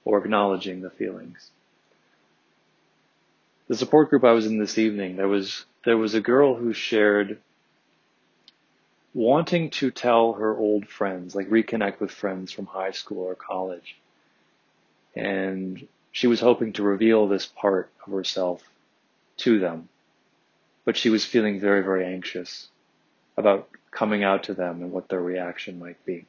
[0.04, 1.50] or acknowledging the feelings.
[3.68, 6.74] The support group I was in this evening, there was, there was a girl who
[6.74, 7.38] shared
[9.16, 13.96] wanting to tell her old friends, like reconnect with friends from high school or college.
[15.16, 18.62] And she was hoping to reveal this part of herself
[19.38, 19.88] to them.
[20.84, 22.68] But she was feeling very, very anxious
[23.38, 26.26] about coming out to them and what their reaction might be.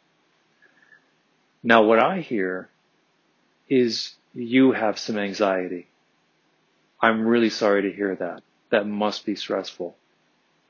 [1.61, 2.69] Now, what I hear
[3.67, 5.87] is you have some anxiety.
[7.01, 8.43] I'm really sorry to hear that.
[8.69, 9.97] That must be stressful.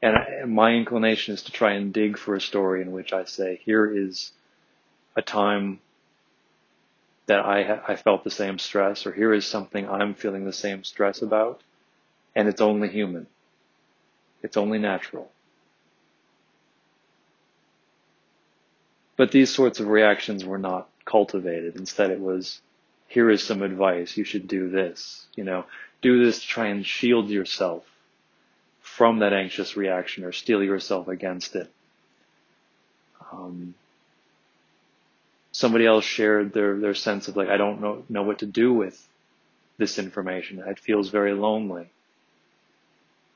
[0.02, 3.26] And I, my inclination is to try and dig for a story in which I
[3.26, 4.32] say, here is
[5.16, 5.80] a time
[7.26, 10.84] that I, I felt the same stress, or here is something I'm feeling the same
[10.84, 11.62] stress about,
[12.36, 13.28] and it's only human.
[14.44, 15.30] It's only natural.
[19.18, 21.76] But these sorts of reactions were not cultivated.
[21.76, 22.62] Instead, it was,
[23.08, 24.16] here is some advice.
[24.16, 25.26] You should do this.
[25.36, 25.66] You know,
[26.02, 27.84] do this to try and shield yourself
[28.98, 31.72] from that anxious reaction or steel yourself against it.
[33.32, 33.76] Um,
[35.52, 38.74] somebody else shared their, their sense of like, I don't know, know what to do
[38.74, 39.00] with
[39.78, 40.64] this information.
[40.66, 41.90] It feels very lonely.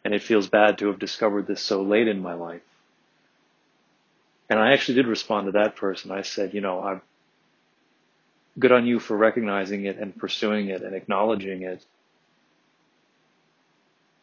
[0.03, 2.63] And it feels bad to have discovered this so late in my life.
[4.49, 6.09] And I actually did respond to that person.
[6.09, 7.01] I said, you know, I'm
[8.57, 11.85] good on you for recognizing it and pursuing it and acknowledging it.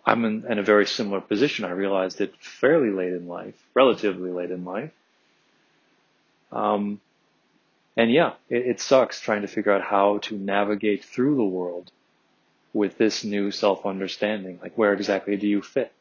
[0.09, 1.67] I'm in, in, a very similar position.
[1.67, 4.91] I realized it fairly late in life, relatively late in life.
[6.51, 7.01] Um,
[7.95, 11.93] and yeah, it, it sucks trying to figure out how to navigate through the world
[12.73, 14.61] with this new self-understanding.
[14.63, 15.93] Like, where exactly do you fit?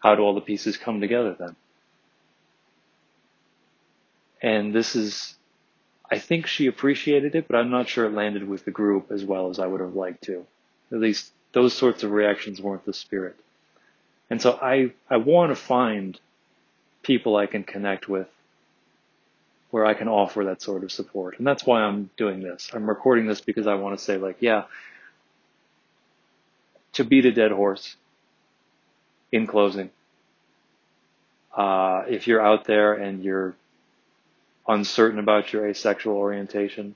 [0.00, 1.56] How do all the pieces come together then?
[4.42, 5.34] And this is,
[6.10, 9.24] I think she appreciated it, but I'm not sure it landed with the group as
[9.24, 10.44] well as I would have liked to.
[10.92, 13.36] At least those sorts of reactions weren't the spirit.
[14.28, 16.18] And so I, I want to find
[17.02, 18.28] people I can connect with
[19.70, 21.38] where I can offer that sort of support.
[21.38, 22.70] And that's why I'm doing this.
[22.72, 24.64] I'm recording this because I want to say like, yeah,
[26.92, 27.96] to beat a dead horse
[29.32, 29.90] in closing,
[31.56, 33.54] uh, if you're out there and you're
[34.66, 36.94] uncertain about your asexual orientation,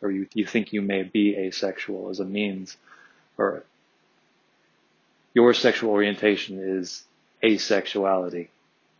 [0.00, 2.76] or you, you think you may be asexual as a means,
[3.36, 3.64] or
[5.36, 7.04] your sexual orientation is
[7.42, 8.48] asexuality.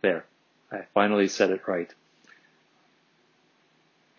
[0.01, 0.23] There.
[0.71, 1.91] I finally said it right.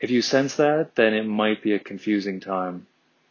[0.00, 2.86] If you sense that, then it might be a confusing time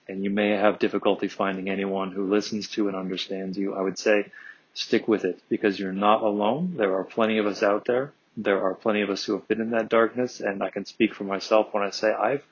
[0.08, 3.76] and you may have difficulty finding anyone who listens to and understands you.
[3.76, 4.32] I would say
[4.74, 6.76] stick with it because you're not alone.
[6.78, 9.60] There are plenty of us out there there are plenty of us who have been
[9.60, 12.44] in that darkness, and I can speak for myself when I say I've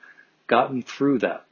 [0.48, 1.45] gotten through that.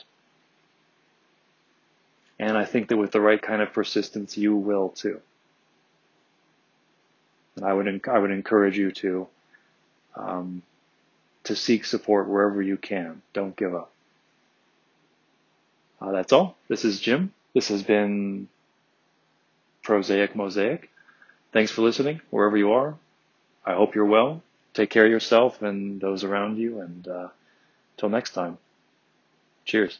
[2.45, 5.23] And I think that with the right kind of persistence, you will too.
[7.57, 9.27] And I would, I would encourage you to,
[10.15, 10.63] um,
[11.45, 13.23] to seek support wherever you can.
[13.33, 13.91] Don't give up.
[16.03, 16.59] Uh, that's all.
[16.69, 17.33] This is Jim.
[17.55, 18.49] This has been
[19.83, 20.91] Prosaic Mosaic.
[21.51, 22.95] Thanks for listening, wherever you are.
[23.65, 24.43] I hope you're well.
[24.75, 26.81] Take care of yourself and those around you.
[26.81, 27.29] And uh,
[27.97, 28.59] until next time,
[29.65, 29.99] cheers.